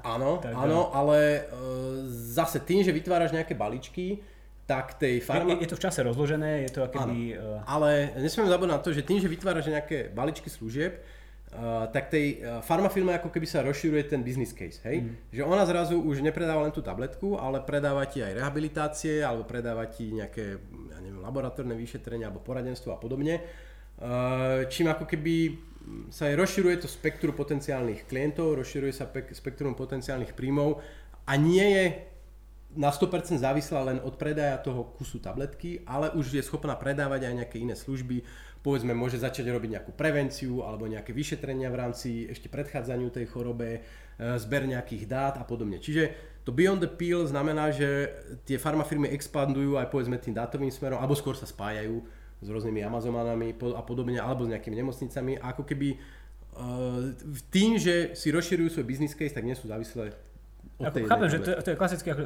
[0.00, 4.24] Áno, Tak, áno, ale uh, zase tým, že vytváraš nejaké balíčky,
[4.64, 5.58] tak tej farma...
[5.58, 7.34] je, je to v čase rozložené, je to akoby...
[7.36, 11.02] Uh, Ale nesmieme zabudnúť na to, že tým, že vytváraš nejaké balíčky služieb,
[11.54, 15.02] uh, tak tej uh, farmafirme ako keby sa rozširuje ten business case, hej?
[15.02, 15.14] Mm.
[15.34, 19.86] Že ona zrazu už nepredáva len tú tabletku, ale predáva ti aj rehabilitácie, alebo predáva
[19.90, 20.58] ti nejaké,
[20.94, 23.42] ja neviem, laboratórne vyšetrenia, alebo poradenstvo a podobne.
[24.00, 25.68] Uh, čím ako keby
[26.12, 30.78] sa aj rozširuje to spektrum potenciálnych klientov, rozširuje sa pek- spektrum potenciálnych príjmov
[31.26, 31.84] a nie je
[32.70, 37.34] na 100% závislá len od predaja toho kusu tabletky, ale už je schopná predávať aj
[37.42, 38.22] nejaké iné služby.
[38.60, 43.80] Povedzme, môže začať robiť nejakú prevenciu alebo nejaké vyšetrenia v rámci ešte predchádzaniu tej chorobe,
[43.80, 43.80] e,
[44.36, 45.80] zber nejakých dát a podobne.
[45.80, 46.12] Čiže
[46.44, 48.12] to Beyond the Pill znamená, že
[48.44, 52.04] tie farmafirmy expandujú aj povedzme tým dátovým smerom, alebo skôr sa spájajú
[52.40, 55.36] s rôznymi Amazonami a podobne, alebo s nejakými nemocnicami.
[55.40, 56.00] Ako keby
[56.56, 57.12] uh,
[57.52, 60.16] tým, že si rozširujú svoj business case, tak nie sú závislé
[60.80, 62.22] Ako, chápem, že to, to je klasický ako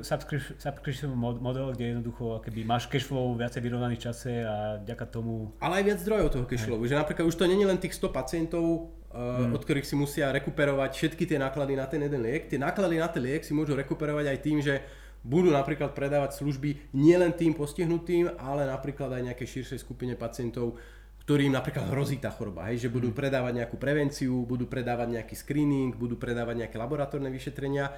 [0.54, 5.50] subscription model, kde jednoducho keby máš cashflow viacej vyrovnaný v čase a ďaká tomu...
[5.58, 8.94] Ale aj viac zdrojov toho cashflow, že napríklad už to není len tých 100 pacientov,
[9.10, 9.58] uh, mm.
[9.58, 12.46] od ktorých si musia rekuperovať všetky tie náklady na ten jeden liek.
[12.46, 14.86] Tie náklady na ten liek si môžu rekuperovať aj tým, že
[15.24, 20.76] budú napríklad predávať služby nielen tým postihnutým, ale napríklad aj nejakej širšej skupine pacientov,
[21.24, 23.16] ktorým napríklad hrozí tá choroba, hej, že budú mhm.
[23.16, 27.90] predávať nejakú prevenciu, budú predávať nejaký screening, budú predávať nejaké laboratórne vyšetrenia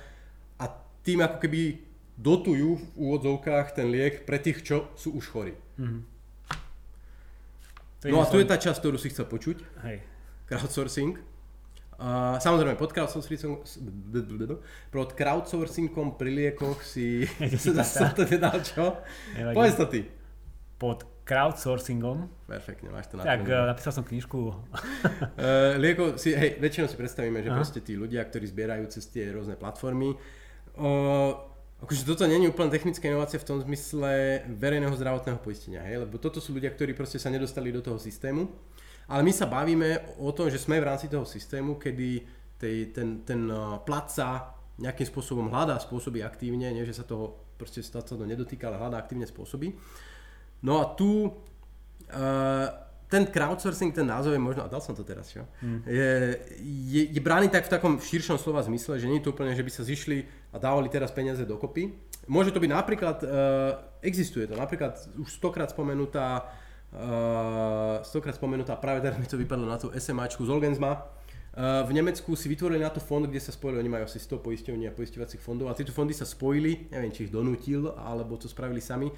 [0.60, 0.64] a
[1.04, 1.62] tým ako keby
[2.16, 5.54] dotujú v úvodzovkách ten liek pre tých, čo sú už chorí.
[5.76, 6.16] Mm-hmm.
[8.08, 9.56] No a tu je tá časť, ktorú si chcel počuť.
[9.84, 10.04] Hej.
[10.46, 11.18] Crowdsourcing.
[11.96, 13.64] Uh, samozrejme, pod crowdsourcingom,
[14.92, 17.24] pod crowdsourcingom pri liekoch si
[17.56, 19.00] zase to nedal čo?
[19.56, 20.04] Povedz to ty.
[20.76, 22.28] Pod crowdsourcingom.
[22.44, 24.38] Perfektne, máš to na Tak uh, napísal som knižku.
[24.38, 24.54] uh,
[25.80, 27.56] lieko si, hej, väčšinou si predstavíme, že Aha.
[27.58, 30.14] proste tí ľudia, ktorí zbierajú cez tie rôzne platformy,
[30.76, 31.32] uh,
[31.82, 36.40] akože toto je úplne technická inovácia v tom zmysle verejného zdravotného poistenia, hej, lebo toto
[36.40, 38.48] sú ľudia, ktorí proste sa nedostali do toho systému.
[39.06, 42.26] Ale my sa bavíme o tom, že sme v rámci toho systému, kedy
[42.58, 46.84] tej, ten, ten uh, platca nejakým spôsobom hľadá spôsoby aktívne, nie?
[46.84, 49.72] Že sa toho proste sa to nedotýka, ale hľadá aktívne spôsoby.
[50.64, 52.68] No a tu uh,
[53.06, 55.46] ten crowdsourcing, ten názov je možno, a dal som to teraz, čo?
[55.62, 55.80] Mm.
[55.86, 56.10] Je,
[56.90, 59.62] je, je brány tak v takom širšom slova zmysle, že nie je to úplne, že
[59.62, 61.94] by sa zišli a dávali teraz peniaze dokopy.
[62.26, 63.30] Môže to byť napríklad, uh,
[64.02, 66.50] existuje to, napríklad už stokrát spomenutá
[66.90, 71.06] uh, stokrát spomenutá, práve teraz mi to vypadlo na tú SMAčku z Olgensma.
[71.56, 74.44] Uh, v Nemecku si vytvorili na to fond, kde sa spojili, oni majú asi 100
[74.44, 78.50] poisťovní a poisťovacích fondov a tieto fondy sa spojili, neviem či ich donútil, alebo to
[78.50, 79.08] spravili sami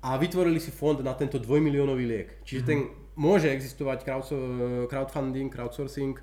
[0.00, 2.28] a vytvorili si fond na tento dvojmiliónový liek.
[2.44, 2.72] Čiže mm-hmm.
[2.72, 2.78] ten
[3.20, 4.24] môže existovať crowd,
[4.88, 6.16] crowdfunding, crowdsourcing,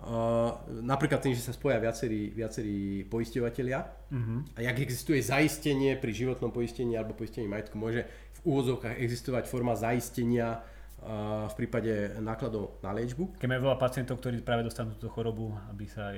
[0.00, 4.56] Uh, napríklad tým, že sa spoja viacerí, viacerí poisťovateľia uh-huh.
[4.56, 8.08] a jak existuje zaistenie pri životnom poistení alebo poistení majetku, môže
[8.40, 10.64] v úvodzovkách existovať forma zaistenia
[11.04, 13.36] uh, v prípade nákladov na liečbu.
[13.36, 16.16] Keď máme veľa pacientov, ktorí práve dostanú túto chorobu, aby sa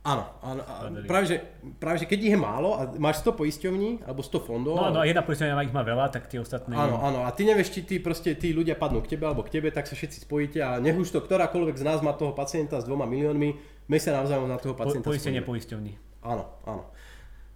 [0.00, 0.64] Áno, áno
[1.04, 1.36] práve, že,
[1.76, 4.80] práve že keď ich je málo a máš 100 poisťovní alebo 100 fondov.
[4.80, 6.72] No, no a jedna poisťovňa ich má veľa, tak tie ostatné...
[6.72, 9.60] Áno, áno, a ty nevieš, či tí, proste, tí ľudia padnú k tebe alebo k
[9.60, 12.80] tebe, tak sa všetci spojíte a nech už to ktorákoľvek z nás má toho pacienta
[12.80, 13.48] s dvoma miliónmi,
[13.92, 15.92] my sa navzájom na toho pacienta po, Poistenie poisťovní.
[16.24, 16.88] Áno, áno.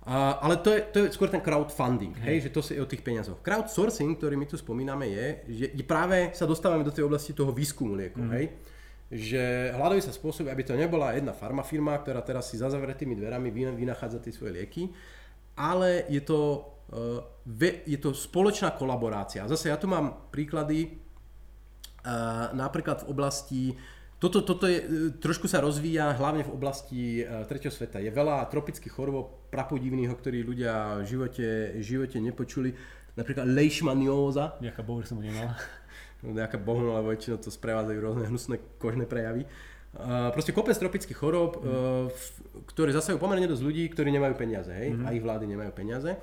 [0.04, 2.28] A, ale to je, to je skôr ten crowdfunding, hej.
[2.28, 3.40] hej, že to je o tých peniazoch.
[3.40, 7.96] Crowdsourcing, ktorý my tu spomíname, je, že práve sa dostávame do tej oblasti toho výskumu
[7.96, 8.32] lieku, mm.
[8.36, 8.46] hej
[9.14, 13.54] že hľadajú sa spôsoby, aby to nebola jedna farmafirma, ktorá teraz si za zavretými dverami
[13.54, 14.90] vynachádza tie svoje lieky,
[15.54, 17.22] ale je to, uh,
[17.86, 19.46] je to spoločná kolaborácia.
[19.46, 20.98] Zase ja tu mám príklady
[22.02, 23.62] uh, napríklad v oblasti
[24.14, 24.86] toto, toto je, e,
[25.20, 28.00] trošku sa rozvíja hlavne v oblasti tretieho sveta.
[28.00, 32.72] Je veľa tropických chorôb prapodivných, o ktorých ľudia v živote, v živote nepočuli.
[33.20, 34.56] Napríklad leishmanióza.
[34.64, 35.52] Ďaká Bohu, že som ho nemal
[36.24, 39.44] nejaká bohunula, väčšinou to sprevádzajú rôzne hnusné kožné prejavy.
[39.94, 42.10] Uh, proste kopec tropických chorób, uh,
[42.66, 45.06] ktoré zasahujú pomerne dosť ľudí, ktorí nemajú peniaze, hej, mm-hmm.
[45.06, 46.18] a ich vlády nemajú peniaze.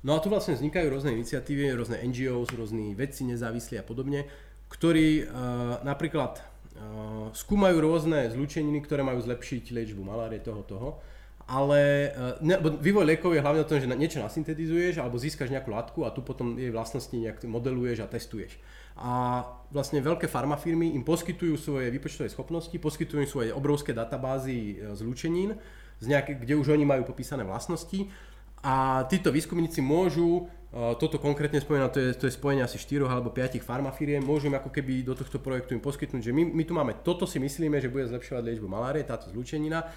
[0.00, 4.24] No a tu vlastne vznikajú rôzne iniciatívy, rôzne NGOs, rôzni vedci nezávislí a podobne,
[4.72, 11.04] ktorí uh, napríklad uh, skúmajú rôzne zlúčeniny, ktoré majú zlepšiť liečbu malárie, toho, toho.
[11.50, 12.14] Ale
[12.46, 16.14] ne, vývoj liekov je hlavne o tom, že niečo nasyntetizuješ alebo získaš nejakú látku a
[16.14, 18.54] tu potom jej vlastnosti nejak modeluješ a testuješ
[19.00, 24.92] a vlastne veľké farmafirmy im poskytujú svoje výpočtové schopnosti, poskytujú im svoje obrovské databázy e,
[24.92, 25.56] zlúčenín,
[26.00, 28.12] z nejaké, kde už oni majú popísané vlastnosti
[28.60, 33.08] a títo výskumníci môžu, e, toto konkrétne spojené, to je, to je spojenie asi 4
[33.08, 36.62] alebo 5 farmafiriem, môžu im ako keby do tohto projektu im poskytnúť, že my, my
[36.68, 39.88] tu máme toto si myslíme, že bude zlepšovať liečbu malárie, táto zlúčenina.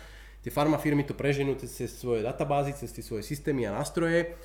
[0.44, 4.36] Tie farmafirmy to preženú cez svoje databázy, cez tie svoje systémy a nástroje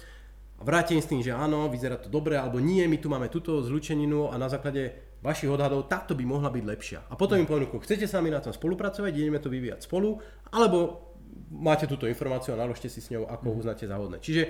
[0.58, 3.62] a vrátim s tým, že áno, vyzerá to dobre, alebo nie, my tu máme túto
[3.62, 6.98] zlučeninu a na základe vašich odhadov táto by mohla byť lepšia.
[7.10, 10.18] A potom im ponúknu, chcete s nami na tom spolupracovať, ideme to vyvíjať spolu,
[10.50, 11.08] alebo
[11.54, 13.58] máte túto informáciu a naložte si s ňou, ako mm.
[13.58, 14.18] uznáte za hodné.
[14.18, 14.42] Čiže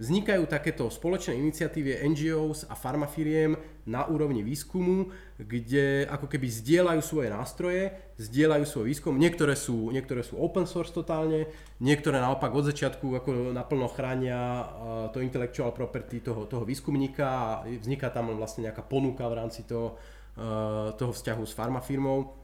[0.00, 3.52] vznikajú takéto spoločné iniciatívy NGOs a farmafiriem
[3.90, 7.90] na úrovni výskumu, kde ako keby zdieľajú svoje nástroje,
[8.22, 9.18] zdieľajú svoj výskum.
[9.18, 11.50] Niektoré sú, niektoré sú open source totálne,
[11.82, 14.70] niektoré naopak od začiatku ako naplno chránia
[15.10, 19.98] to intellectual property toho, toho výskumníka a vzniká tam vlastne nejaká ponuka v rámci toho,
[20.94, 22.40] toho vzťahu s farmafirmou.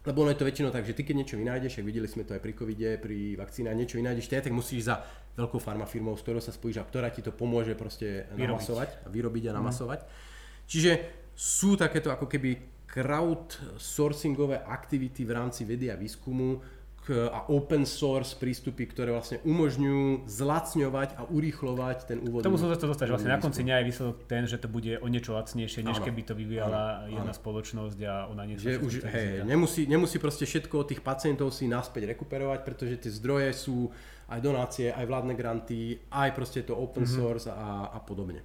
[0.00, 2.32] Lebo ono je to väčšinou tak, že ty keď niečo vynájdeš, ak videli sme to
[2.32, 5.04] aj pri covide, pri vakcínach, niečo vynájdeš, ty tak musíš za
[5.36, 8.48] veľkou farmafirmou, s ktorou sa spojíš a ktorá ti to pomôže proste vyrobiť.
[8.48, 9.56] namasovať, vyrobiť a mhm.
[9.60, 10.00] namasovať.
[10.00, 10.29] Mm.
[10.70, 10.90] Čiže
[11.34, 16.62] sú takéto ako keby crowdsourcingové aktivity v rámci vedy a výskumu,
[17.10, 22.46] a open source prístupy, ktoré vlastne umožňujú zlacňovať a urýchlovať ten úvod.
[22.46, 24.68] Tomu som sa to dostať, že vlastne na konci nie je výsledok ten, že to
[24.70, 27.40] bude o niečo lacnejšie, než áno, keby to vyvíjala áno, jedna áno.
[27.40, 28.62] spoločnosť a ona niečo...
[28.62, 33.10] Že už, hej, nemusí, nemusí proste všetko od tých pacientov si naspäť rekuperovať, pretože tie
[33.10, 33.90] zdroje sú
[34.30, 37.18] aj donácie, aj vládne granty, aj proste to open mm-hmm.
[37.18, 38.44] source a, a podobne.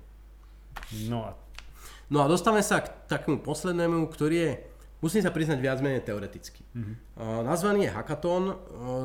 [1.05, 1.44] No a...
[2.09, 4.51] No a dostávame sa k takému poslednému, ktorý je
[5.05, 6.65] musím sa priznať viac menej teoreticky.
[6.73, 6.95] Mm-hmm.
[7.13, 8.43] Uh, nazvaný je hackathon.
[8.49, 8.55] Uh,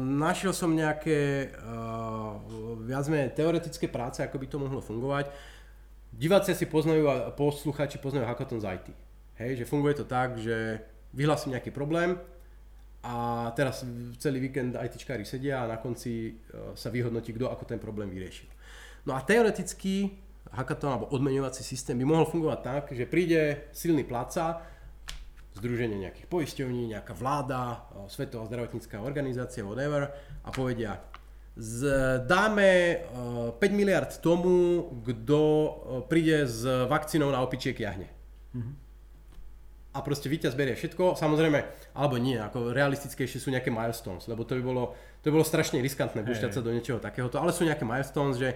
[0.00, 2.40] našiel som nejaké uh,
[2.80, 5.28] viac menej teoretické práce, ako by to mohlo fungovať.
[6.10, 8.86] Diváci si poznajú a posluchači poznajú hackathon z IT.
[9.40, 10.80] Hej, že funguje to tak, že
[11.12, 12.16] vyhlásim nejaký problém
[13.00, 13.80] a teraz
[14.20, 16.36] celý víkend ITčkári sedia a na konci
[16.76, 18.44] sa vyhodnotí, kto ako ten problém vyriešil.
[19.08, 20.12] No a teoreticky
[20.50, 24.62] hackathon alebo odmenovací systém by mohol fungovať tak, že príde silný pláca,
[25.54, 30.10] združenie nejakých poisťovní, nejaká vláda, Svetová zdravotnícká organizácia, whatever,
[30.46, 31.02] a povedia,
[31.58, 31.90] z,
[32.24, 33.02] dáme
[33.58, 35.40] 5 miliard tomu, kto
[36.06, 38.08] príde s vakcínou na opičiek jahne.
[38.54, 38.74] Mm-hmm.
[39.90, 41.66] A proste víťaz berie všetko, samozrejme,
[41.98, 45.82] alebo nie, ako realistickejšie sú nejaké milestones, lebo to by bolo, to by bolo strašne
[45.82, 48.54] riskantné púšťať sa do niečoho takéhoto, ale sú nejaké milestones, že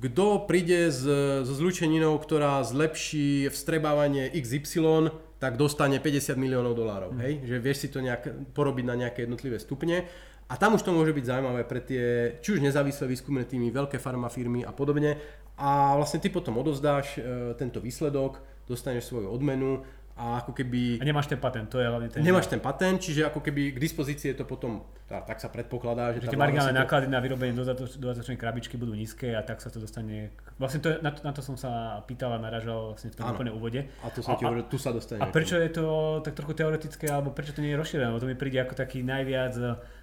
[0.00, 1.04] kto príde s,
[1.44, 7.20] so zlučeninou, ktorá zlepší vstrebávanie XY, tak dostane 50 miliónov dolárov, mm.
[7.20, 7.32] hej?
[7.44, 10.06] Že vieš si to nejak porobiť na nejaké jednotlivé stupne.
[10.46, 13.96] A tam už to môže byť zaujímavé pre tie, či už nezávislé výskumné týmy, veľké
[13.96, 15.16] farmafirmy a podobne.
[15.56, 17.20] A vlastne ty potom odovzdáš e,
[17.56, 19.80] tento výsledok, dostaneš svoju odmenu
[20.16, 21.00] a ako keby...
[21.00, 22.20] A nemáš ten patent, to je hlavne ten...
[22.20, 26.16] Nemáš ten patent, čiže ako keby k dispozícii je to potom, tak, tak sa predpokladá,
[26.16, 26.24] že...
[26.24, 26.80] Tie marginálne to...
[26.80, 30.32] náklady na vyrobenie dodatočnej krabičky budú nízke a tak sa to dostane...
[30.56, 33.52] Vlastne to, na, to, na to som sa pýtal a naražal vlastne v tom úplne
[33.52, 33.84] úvode.
[34.00, 35.20] A, to som ti hovoril, tu sa dostane.
[35.20, 35.84] A prečo je to
[36.24, 38.08] tak trochu teoretické, alebo prečo to nie je rozšírené?
[38.08, 39.52] Lebo to mi príde ako taký najviac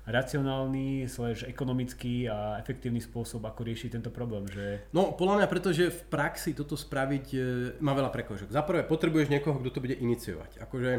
[0.05, 4.45] racionálny, slash ekonomický a efektívny spôsob, ako riešiť tento problém.
[4.49, 4.93] Že...
[4.93, 7.37] No, podľa mňa, pretože v praxi toto spraviť e,
[7.81, 8.49] má veľa prekážok.
[8.49, 10.65] Za prvé, potrebuješ niekoho, kto to bude iniciovať.
[10.65, 10.91] Akože,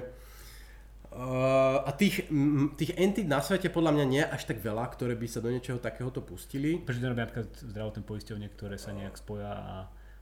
[1.15, 5.15] uh, a tých, m, tých entít na svete podľa mňa nie až tak veľa, ktoré
[5.15, 6.79] by sa do niečoho takéhoto pustili.
[6.81, 9.75] Prečo to robia napríklad zdravotné poisťovne, ktoré sa nejak spoja a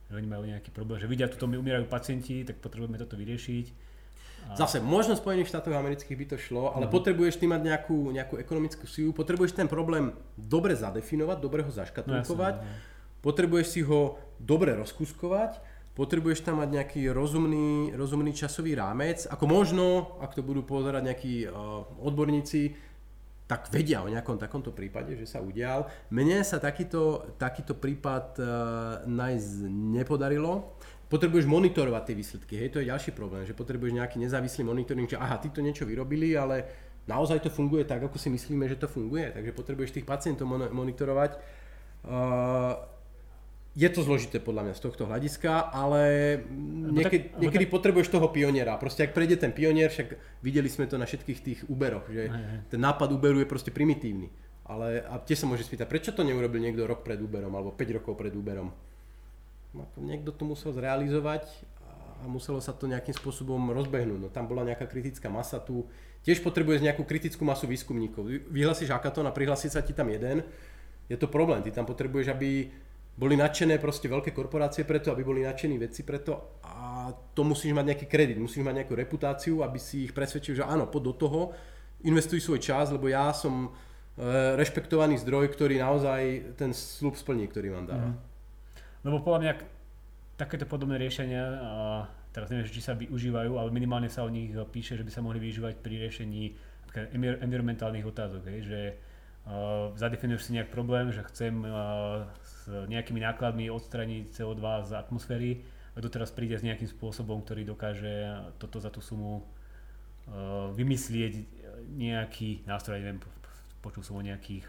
[0.09, 3.88] oni majú nejaký problém, že vidia, tu mi umierajú pacienti, tak potrebujeme toto vyriešiť
[4.57, 6.92] Zase, možno v Spojených štátoch amerických by to šlo, ale mm.
[6.94, 12.55] potrebuješ ty mať nejakú, nejakú ekonomickú silu, potrebuješ ten problém dobre zadefinovať, dobre ho zaškatulkovať,
[12.57, 15.61] no, jasne, potrebuješ si ho dobre rozkuskovať,
[15.98, 21.34] potrebuješ tam mať nejaký rozumný, rozumný časový rámec, ako možno, ak to budú pozerať nejakí
[21.50, 22.78] uh, odborníci,
[23.50, 25.90] tak vedia o nejakom takomto prípade, že sa udial.
[26.14, 28.46] Mne sa takýto, takýto prípad uh,
[29.11, 29.50] nájsť
[29.98, 32.54] nepodarilo potrebuješ monitorovať tie výsledky.
[32.61, 36.37] Hej, to je ďalší problém, že potrebuješ nejaký nezávislý monitoring, že aha, títo niečo vyrobili,
[36.37, 36.68] ale
[37.08, 39.32] naozaj to funguje tak, ako si myslíme, že to funguje.
[39.32, 41.40] Takže potrebuješ tých pacientov monitorovať.
[42.04, 42.97] Uh,
[43.79, 46.03] je to zložité podľa mňa z tohto hľadiska, ale
[46.91, 48.75] niekedy, niekedy potrebuješ toho pioniera.
[48.75, 52.27] Proste ak prejde ten pionier, však videli sme to na všetkých tých Uberoch, že
[52.67, 54.35] ten nápad Uberu je proste primitívny.
[54.67, 57.97] Ale a tiež sa môže spýtať, prečo to neurobil niekto rok pred Uberom alebo 5
[58.03, 58.75] rokov pred Uberom?
[60.01, 61.47] niekto to musel zrealizovať
[62.19, 64.19] a muselo sa to nejakým spôsobom rozbehnúť.
[64.19, 65.87] No tam bola nejaká kritická masa tu.
[66.27, 68.27] Tiež potrebuješ nejakú kritickú masu výskumníkov.
[68.51, 70.43] Vyhlasíš hackathon a prihlasí sa ti tam jeden.
[71.07, 71.62] Je to problém.
[71.62, 72.75] Ty tam potrebuješ, aby
[73.18, 77.87] boli nadšené proste veľké korporácie preto, aby boli nadšení vedci preto a to musíš mať
[77.90, 81.40] nejaký kredit, musíš mať nejakú reputáciu, aby si ich presvedčil, že áno, poď do toho,
[82.07, 83.70] investuj svoj čas, lebo ja som e,
[84.54, 88.09] rešpektovaný zdroj, ktorý naozaj ten slub splní, ktorý vám dáva.
[88.14, 88.18] Mm.
[89.02, 89.52] Lebo podľa mňa
[90.38, 91.72] takéto podobné riešenia, a
[92.31, 95.42] teraz neviem, či sa využívajú, ale minimálne sa o nich píše, že by sa mohli
[95.42, 96.54] využívať pri riešení
[97.18, 98.81] environmentálnych otázok, hej, že
[99.96, 105.50] zadefinuješ si nejak problém, že chcem uh, s nejakými nákladmi odstraniť CO2 z atmosféry
[105.96, 111.34] a doteraz príde s nejakým spôsobom, ktorý dokáže toto za tú sumu uh, vymyslieť
[111.96, 113.22] nejaký nástroj, neviem,
[113.80, 114.68] počul som o nejakých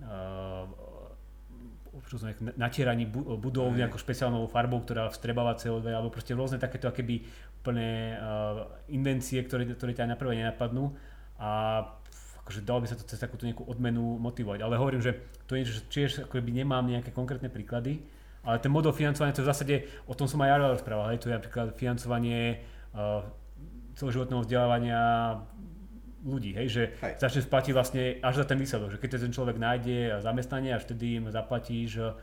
[0.00, 0.64] uh,
[2.56, 3.08] natieraní
[3.40, 3.84] budov Aj.
[3.84, 7.24] nejakou špeciálnou farbou, ktorá vstrebáva CO2 alebo proste rôzne takéto akéby
[7.64, 8.20] plné
[8.92, 10.92] invencie, ktoré, ktoré ťa na prvé nenapadnú
[11.40, 11.82] a
[12.46, 14.62] akože dalo by sa to cez takúto nejakú odmenu motivovať.
[14.62, 15.18] Ale hovorím, že
[15.50, 18.06] to je niečo, tiež akoby nemám nejaké konkrétne príklady,
[18.46, 19.74] ale ten model financovania, to v zásade,
[20.06, 22.62] o tom som aj ja rozprával, hej, to je napríklad financovanie
[22.94, 23.26] uh,
[23.98, 25.02] celoživotného vzdelávania
[26.26, 27.14] ľudí, hej, že hej.
[27.22, 31.22] začne splatiť vlastne až za ten výsledok, že keď ten človek nájde zamestnanie, až vtedy
[31.22, 32.14] im zaplatíš eh,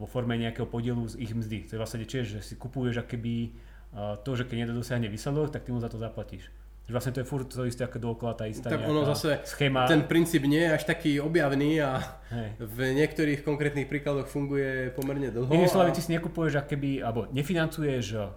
[0.00, 1.68] vo forme nejakého podielu z ich mzdy.
[1.68, 5.52] To je vlastne tiež, že si kupuješ akéby eh, to, že keď niekto dosiahne výsledok,
[5.52, 6.48] tak ty mu za to zaplatíš.
[6.90, 9.86] Že vlastne to je furt to isté ako dookola tá istá Tak ono zase, schéma.
[9.86, 12.02] ten princíp nie je až taký objavný a
[12.34, 12.58] Hej.
[12.58, 15.46] v niektorých konkrétnych príkladoch funguje pomerne dlho.
[15.46, 18.34] Inými slovami, a- ty si nekupuješ akéby, alebo nefinancuješ uh,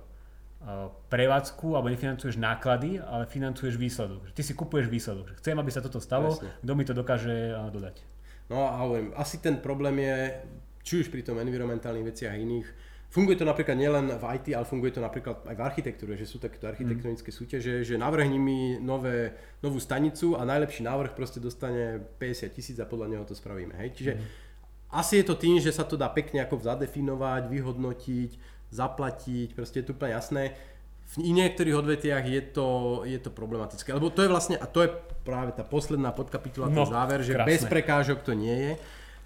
[1.09, 4.29] prevádzku, alebo nefinancuješ náklady, ale financuješ výsledok.
[4.31, 5.33] Ty si kupuješ výsledok.
[5.41, 6.53] Chcem, aby sa toto stalo, Presne.
[6.61, 8.05] kto mi to dokáže uh, dodať.
[8.53, 10.17] No a hovorím, asi ten problém je,
[10.85, 12.67] či už pri tom environmentálnych veciach iných,
[13.13, 16.41] funguje to napríklad nielen v IT, ale funguje to napríklad aj v architektúre, že sú
[16.41, 22.49] takéto architektonické súťaže, že navrhni mi nové, novú stanicu a najlepší návrh proste dostane 50
[22.49, 23.77] tisíc a podľa neho to spravíme.
[23.77, 23.89] Hej?
[23.93, 24.13] Čiže
[24.89, 28.31] asi je to tým, že sa to dá pekne ako zadefinovať, vyhodnotiť,
[28.73, 30.43] zaplatiť, proste je to úplne jasné.
[31.13, 32.67] V niektorých odvetiach je to,
[33.05, 34.89] je to problematické, lebo to je vlastne, a to je
[35.21, 37.49] práve tá posledná podkapitola, ten No, záver, že krásne.
[37.53, 38.73] bez prekážok to nie je.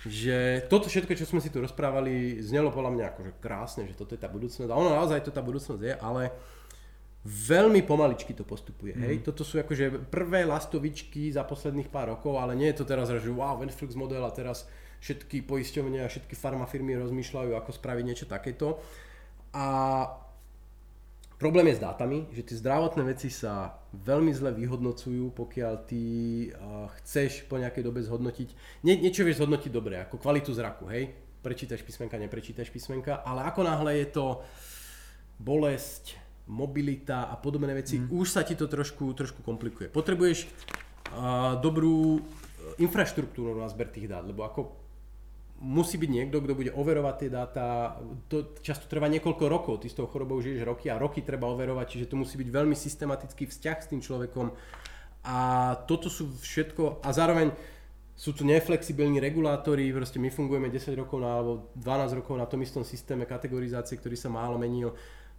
[0.07, 4.15] Že toto všetko, čo sme si tu rozprávali, znelo podľa mňa akože krásne, že toto
[4.15, 4.71] je tá budúcnosť.
[4.71, 6.31] A ono naozaj to tá budúcnosť je, ale
[7.27, 8.95] veľmi pomaličky to postupuje.
[8.95, 9.03] Mhm.
[9.03, 9.15] Hej?
[9.27, 13.27] Toto sú akože prvé lastovičky za posledných pár rokov, ale nie je to teraz, že
[13.27, 14.63] wow, Netflix model a teraz
[15.03, 18.81] všetky poisťovne a všetky farmafirmy rozmýšľajú, ako spraviť niečo takéto.
[19.53, 19.67] A
[21.37, 26.03] Problém je s dátami, že tie zdravotné veci sa veľmi zle vyhodnocujú, pokiaľ ty
[26.49, 28.81] uh, chceš po nejakej dobe zhodnotiť.
[28.81, 31.13] Nie, niečo vieš zhodnotiť dobre, ako kvalitu zraku, hej?
[31.45, 34.41] Prečítaš písmenka, neprečítaš písmenka, ale ako náhle je to
[35.37, 36.17] bolesť,
[36.49, 38.17] mobilita a podobné veci, mm.
[38.17, 39.93] už sa ti to trošku, trošku komplikuje.
[39.93, 42.21] Potrebuješ uh, dobrú uh,
[42.81, 44.86] infraštruktúru na zber tých dát, lebo ako
[45.57, 47.97] musí byť niekto, kto bude overovať tie dáta.
[48.29, 51.97] To často trvá niekoľko rokov, ty s tou chorobou žiješ roky a roky treba overovať,
[51.97, 54.53] čiže to musí byť veľmi systematický vzťah s tým človekom.
[55.27, 55.37] A
[55.89, 57.51] toto sú všetko, a zároveň
[58.17, 62.61] sú tu neflexibilní regulátori, proste my fungujeme 10 rokov na, alebo 12 rokov na tom
[62.65, 64.93] istom systéme kategorizácie, ktorý sa málo menil.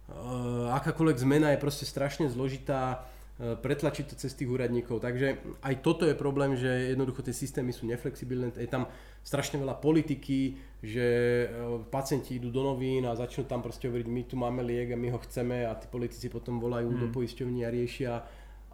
[0.09, 3.03] Uh, akákoľvek zmena je proste strašne zložitá,
[3.39, 4.99] pretlačiť to cez tých úradníkov.
[4.99, 8.91] Takže aj toto je problém, že jednoducho tie systémy sú neflexibilné, je tam
[9.23, 11.07] strašne veľa politiky, že
[11.47, 14.99] uh, pacienti idú do novín a začnú tam proste hovoriť, my tu máme liek a
[14.99, 16.99] my ho chceme a tí politici potom volajú hmm.
[16.99, 18.13] do poisťovní a riešia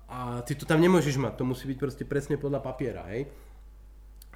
[0.09, 3.29] a ty to tam nemôžeš mať, to musí byť proste presne podľa papiera, hej.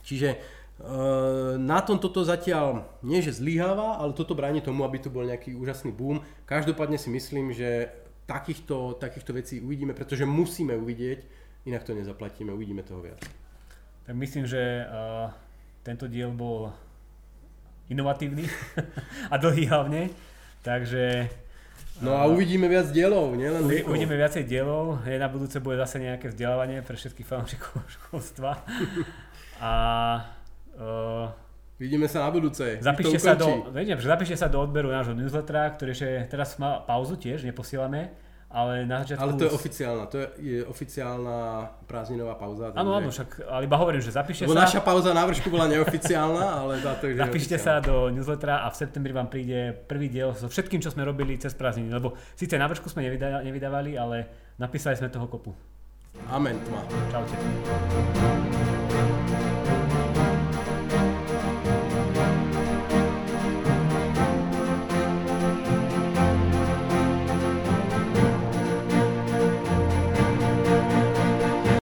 [0.05, 5.11] Čiže Uh, na tom toto zatiaľ nie že zlyháva, ale toto bráni tomu, aby tu
[5.11, 6.23] bol nejaký úžasný boom.
[6.47, 7.91] Každopádne si myslím, že
[8.30, 11.25] takýchto, takýchto vecí uvidíme, pretože musíme uvidieť,
[11.65, 13.17] inak to nezaplatíme, uvidíme toho viac.
[14.05, 15.34] Tak myslím, že uh,
[15.82, 16.69] tento diel bol
[17.89, 18.45] inovatívny
[19.34, 20.13] a dlhý hlavne,
[20.61, 21.25] takže
[21.99, 23.84] No a uvidíme viac dielov, nielen Uvi-.
[23.84, 28.63] Uvidíme viacej dielov, je na budúce bude zase nejaké vzdelávanie pre všetkých fanúšikov školstva.
[29.59, 29.73] A
[30.80, 31.27] uh,
[31.80, 32.75] Vidíme sa na budúce.
[32.84, 36.59] zapíšte to sa, do, vediem, že zapíšte sa do odberu nášho newslettera, ktorý ešte teraz
[36.59, 38.11] má pauzu tiež, neposielame,
[38.51, 39.23] ale na začiatku...
[39.23, 42.75] Ale to je oficiálna, to je, je oficiálna prázdninová pauza.
[42.75, 45.71] Áno, áno, však, ale iba hovorím, že zapíšte Lebo sa, naša pauza na vršku bola
[45.71, 50.11] neoficiálna, ale táto už je zapíšte sa do newslettera a v septembri vám príde prvý
[50.11, 53.95] diel so všetkým, čo sme robili cez prázdniny, lebo síce na vršku sme nevydá, nevydávali,
[53.95, 54.27] ale
[54.59, 55.55] napísali sme toho kopu.
[56.27, 56.84] Amen, tma.
[57.07, 57.39] Čaute.